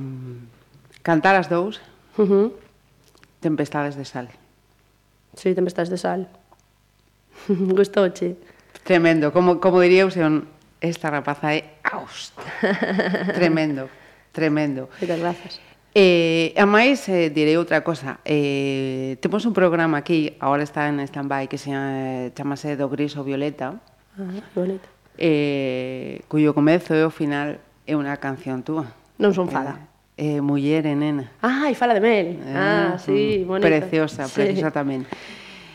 cantar 1.03 1.37
as 1.37 1.49
dous 1.49 1.81
uh 2.19 2.29
-huh. 2.29 2.53
Tempestades 3.41 3.97
de 3.97 4.05
sal. 4.05 4.29
Sí, 5.35 5.55
Tempestades 5.55 5.89
de 5.91 5.97
sal. 5.97 6.29
Gustouche. 7.49 8.37
Tremendo, 8.85 9.33
como, 9.33 9.61
como 9.61 9.81
diría 9.81 10.07
un 10.07 10.47
esta 10.83 11.09
rapaza 11.09 11.55
é 11.55 11.79
aust. 11.87 12.35
tremendo, 13.39 13.89
tremendo. 14.35 14.91
Moitas 14.99 15.21
grazas. 15.23 15.61
Eh, 15.95 16.57
a 16.57 16.67
máis, 16.67 17.07
eh, 17.07 17.31
direi 17.31 17.55
outra 17.55 17.87
cosa. 17.87 18.19
Eh, 18.25 19.21
temos 19.23 19.47
un 19.47 19.55
programa 19.55 20.03
aquí, 20.03 20.35
agora 20.41 20.67
está 20.67 20.89
en 20.89 20.99
stand-by, 21.07 21.47
que 21.47 21.57
se 21.57 21.71
eh, 21.71 22.33
chamase 22.35 22.75
Do 22.75 22.89
Gris 22.91 23.15
ou 23.15 23.23
Violeta. 23.23 23.79
Ah, 24.19 24.43
Violeta. 24.57 24.89
Eh, 25.21 26.25
cuyo 26.27 26.57
comezo 26.57 26.97
e 26.97 27.05
o 27.05 27.13
final 27.13 27.61
é 27.87 27.95
unha 27.95 28.17
canción 28.19 28.65
túa. 28.65 28.91
Non 29.21 29.37
son 29.37 29.47
eh, 29.47 29.55
fada. 29.55 29.73
Eh, 30.17 30.37
eh, 30.37 30.41
muller 30.41 30.89
e 30.89 30.97
nena. 30.97 31.29
Ah, 31.45 31.69
e 31.69 31.77
fala 31.77 31.93
de 31.93 32.03
mel. 32.03 32.41
Eh, 32.41 32.57
ah, 32.57 32.97
mm, 32.97 32.99
sí, 32.99 33.45
mm, 33.45 33.47
bonita. 33.47 33.69
Preciosa, 33.69 34.27
preciosa 34.33 34.73
sí. 34.73 34.75
tamén. 34.75 35.05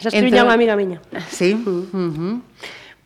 Esa 0.02 0.10
estuña 0.10 0.44
unha 0.46 0.58
amiga 0.58 0.74
miña. 0.74 0.98
Sí. 1.30 1.54
Mm. 1.54 1.94
Uh 1.94 2.12
-huh. 2.12 2.36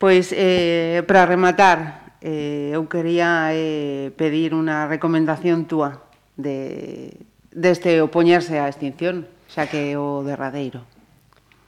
Pois, 0.01 0.33
eh, 0.33 1.05
para 1.05 1.29
rematar, 1.29 2.17
eh, 2.25 2.73
eu 2.73 2.89
quería 2.89 3.53
eh, 3.53 4.09
pedir 4.17 4.57
unha 4.57 4.89
recomendación 4.89 5.69
túa 5.69 6.01
de, 6.33 7.13
deste 7.53 8.01
opoñerse 8.01 8.57
á 8.57 8.65
extinción, 8.65 9.29
xa 9.45 9.69
que 9.69 9.93
o 9.93 10.25
derradeiro. 10.25 10.81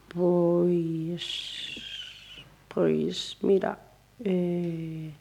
Pois, 0.10 1.22
pois, 2.74 3.38
mira, 3.46 3.78
eh, 4.26 5.14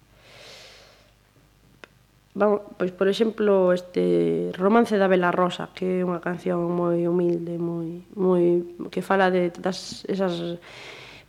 Vamos, 2.33 2.65
pois 2.81 2.97
por 2.97 3.13
exemplo, 3.13 3.77
este 3.77 4.57
Romance 4.57 4.97
da 4.97 5.05
Vela 5.05 5.29
Rosa, 5.29 5.69
que 5.77 6.01
é 6.01 6.09
unha 6.09 6.25
canción 6.25 6.65
moi 6.65 7.05
humilde, 7.05 7.61
moi 7.61 8.09
moi 8.17 8.65
que 8.89 9.05
fala 9.05 9.29
de 9.29 9.53
das 9.61 10.09
esas 10.09 10.57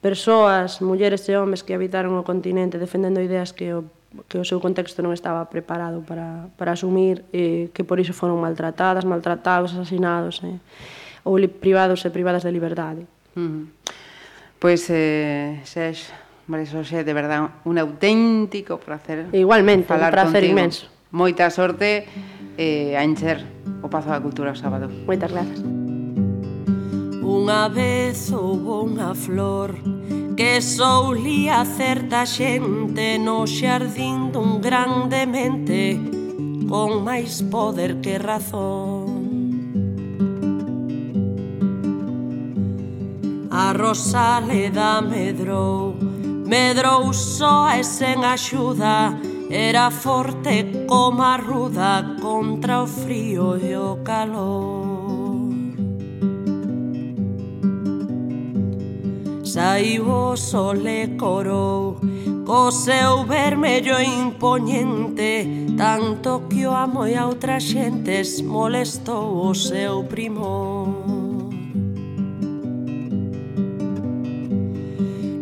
persoas, 0.03 0.83
mulleres 0.83 1.23
e 1.31 1.39
homes 1.39 1.63
que 1.63 1.71
habitaron 1.71 2.19
o 2.19 2.27
continente 2.27 2.75
defendendo 2.75 3.23
ideas 3.23 3.55
que 3.55 3.71
o 3.71 3.87
que 4.29 4.37
o 4.37 4.45
seu 4.45 4.61
contexto 4.61 5.01
non 5.01 5.09
estaba 5.09 5.41
preparado 5.49 6.05
para, 6.05 6.53
para 6.53 6.77
asumir, 6.77 7.25
eh, 7.33 7.73
que 7.73 7.81
por 7.81 7.97
iso 7.97 8.13
foron 8.13 8.37
maltratadas, 8.37 9.09
maltratados, 9.09 9.73
asasinados, 9.73 10.45
eh, 10.45 10.61
ou 11.25 11.41
li, 11.41 11.49
privados 11.49 12.05
e 12.05 12.13
privadas 12.13 12.45
de 12.45 12.53
liberdade. 12.53 13.09
Mm. 13.33 13.73
Pois, 14.61 14.85
eh, 14.93 15.59
Sex, 15.65 16.13
María 16.45 16.69
Xosé, 16.69 17.01
de 17.01 17.13
verdad, 17.13 17.65
un 17.65 17.81
auténtico 17.81 18.77
placer 18.77 19.33
Igualmente, 19.33 19.89
falar 19.89 20.13
un 20.13 20.21
placer 20.21 20.45
contigo. 20.45 20.53
inmenso. 20.53 20.85
Moita 21.09 21.49
sorte 21.49 22.05
eh, 22.57 22.93
a 22.93 23.01
encher 23.01 23.41
o 23.81 23.89
Pazo 23.89 24.13
da 24.13 24.21
Cultura 24.21 24.53
o 24.53 24.57
sábado. 24.57 24.89
Moitas 25.09 25.33
grazas. 25.33 25.82
Unha 27.23 27.71
vez 27.71 28.35
houve 28.35 28.91
unha 28.91 29.15
flor 29.15 29.79
que 30.35 30.59
soulía 30.59 31.63
certa 31.63 32.27
xente 32.27 33.15
no 33.15 33.47
xardín 33.47 34.35
dun 34.35 34.59
grande 34.59 35.23
mente 35.23 35.95
con 36.67 37.07
máis 37.07 37.39
poder 37.47 38.03
que 38.03 38.19
razón. 38.19 39.23
A 43.53 43.71
Rosaleda 43.71 44.99
medrou, 44.99 45.95
medrou 46.43 47.13
só 47.13 47.71
e 47.71 47.87
sen 47.87 48.25
axuda, 48.25 49.15
era 49.47 49.87
forte 49.91 50.85
como 50.91 51.23
a 51.23 51.37
ruda 51.37 52.17
contra 52.19 52.83
o 52.83 52.87
frío 52.87 53.55
e 53.55 53.77
o 53.77 54.03
calor. 54.03 54.92
Saiu 59.53 60.09
o 60.09 60.35
sol 60.35 60.81
e 60.87 61.09
corou. 61.15 62.01
Co 62.43 62.71
seu 62.71 63.23
vermello 63.23 64.01
impoñente 64.01 65.45
Tanto 65.77 66.49
que 66.49 66.65
o 66.65 66.71
amo 66.73 67.05
e 67.05 67.13
a 67.13 67.27
outra 67.27 67.59
xentes 67.59 68.41
Molestou 68.41 69.47
o 69.47 69.53
seu 69.53 70.05
primo 70.05 70.89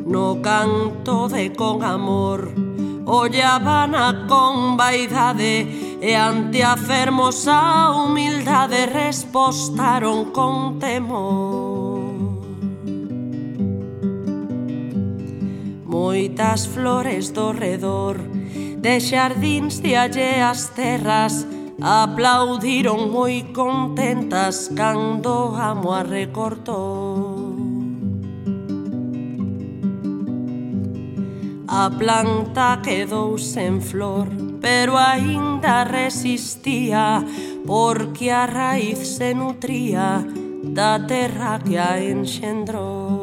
No 0.05 0.41
canto 0.41 1.29
de 1.29 1.55
con 1.55 1.81
amor 1.81 2.51
ollabana 3.05 4.27
con 4.27 4.75
vaidade 4.75 5.97
E 6.01 6.13
ante 6.15 6.61
a 6.63 6.75
fermosa 6.75 7.95
humildade 7.95 8.87
Respostaron 8.87 10.31
con 10.35 10.79
temor. 10.79 11.70
Moitas 16.01 16.65
flores 16.65 17.29
do 17.29 17.51
redor. 17.51 18.17
De 18.81 18.99
xardíns 18.99 19.77
de 19.85 19.93
alleas 19.95 20.73
terras 20.73 21.45
Aplaudiron 21.77 23.13
moi 23.13 23.53
contentas 23.53 24.55
Cando 24.73 25.53
amo 25.53 25.93
a 25.93 26.01
recortou 26.01 27.53
A 31.69 31.85
planta 31.93 32.81
quedou 32.81 33.37
sen 33.37 33.77
flor 33.77 34.25
Pero 34.57 34.97
aínda 34.97 35.85
resistía 35.85 37.21
Porque 37.61 38.33
a 38.33 38.49
raíz 38.49 39.21
se 39.21 39.37
nutría 39.37 40.25
Da 40.65 40.97
terra 40.97 41.61
que 41.61 41.77
a 41.77 42.01
enxendrou 42.01 43.20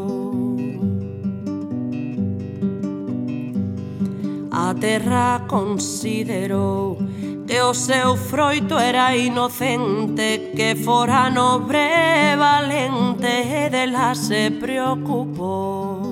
A 4.68 4.74
terra 4.74 5.46
considerou 5.48 6.98
que 7.46 7.59
o 7.62 7.72
seu 7.72 8.18
froito 8.18 8.74
era 8.74 9.16
inocente, 9.16 10.52
que 10.54 10.74
fora 10.74 11.31
nobre 11.31 11.78
e 11.78 12.37
valente, 12.37 13.26
e 13.26 13.70
dela 13.70 14.14
se 14.14 14.50
preocupou. 14.50 16.02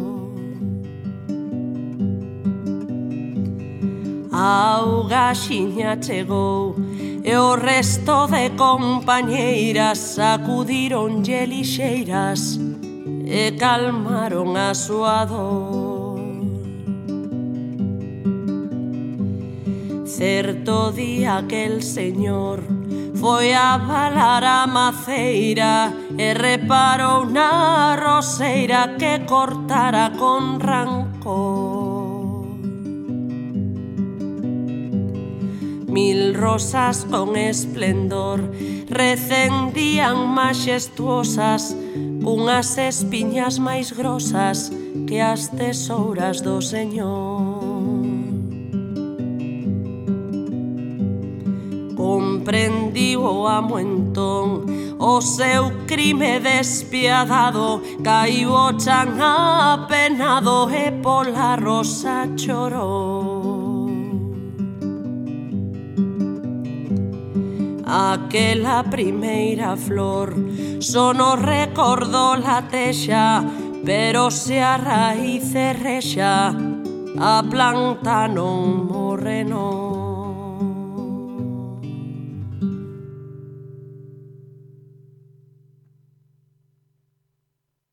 A 4.32 4.76
augaxiña 4.78 5.98
chegou 6.00 6.76
e 7.22 7.36
o 7.36 7.56
resto 7.56 8.26
de 8.26 8.48
compañeiras 8.56 9.98
sacudironlle 10.16 11.44
lixeiras 11.44 12.58
e 13.26 13.52
calmaron 13.52 14.56
a 14.56 14.72
súa 14.72 15.26
dor. 15.26 15.75
Certo 20.16 20.92
día 20.92 21.36
aquel 21.36 21.82
señor 21.82 22.64
Foi 23.20 23.52
a 23.52 23.76
balar 23.76 24.44
a 24.44 24.66
maceira 24.66 25.92
E 26.16 26.32
reparou 26.32 27.28
na 27.28 27.94
roseira 28.00 28.96
Que 28.96 29.28
cortara 29.28 30.16
con 30.16 30.58
rancor. 30.58 32.48
Mil 35.84 36.32
rosas 36.32 37.04
con 37.04 37.36
esplendor 37.36 38.40
Recendían 38.88 40.32
majestuosas 40.32 41.76
Unhas 42.24 42.78
espiñas 42.80 43.60
máis 43.60 43.92
grosas 43.92 44.72
Que 45.04 45.20
as 45.20 45.52
tesouras 45.52 46.40
do 46.40 46.64
señor. 46.64 47.45
rendiu 52.96 53.46
amo 53.46 53.78
entón 53.78 54.64
O 54.98 55.20
seu 55.20 55.70
crime 55.86 56.40
despiadado 56.40 57.82
Caiu 58.02 58.52
o 58.52 58.72
chan 58.78 59.20
apenado 59.20 60.70
E 60.70 60.90
pola 61.02 61.56
rosa 61.56 62.26
chorou 62.36 63.86
Aquela 67.84 68.82
primeira 68.84 69.76
flor 69.76 70.34
Sono 70.80 71.36
recordo 71.36 72.32
recordou 72.34 72.36
la 72.36 72.62
texa 72.62 73.44
Pero 73.84 74.30
se 74.30 74.60
a 74.60 74.76
raíz 74.78 75.52
rexa 75.82 76.54
A 77.18 77.42
planta 77.42 78.26
non 78.28 78.88
morre 78.88 79.44
non. 79.44 79.95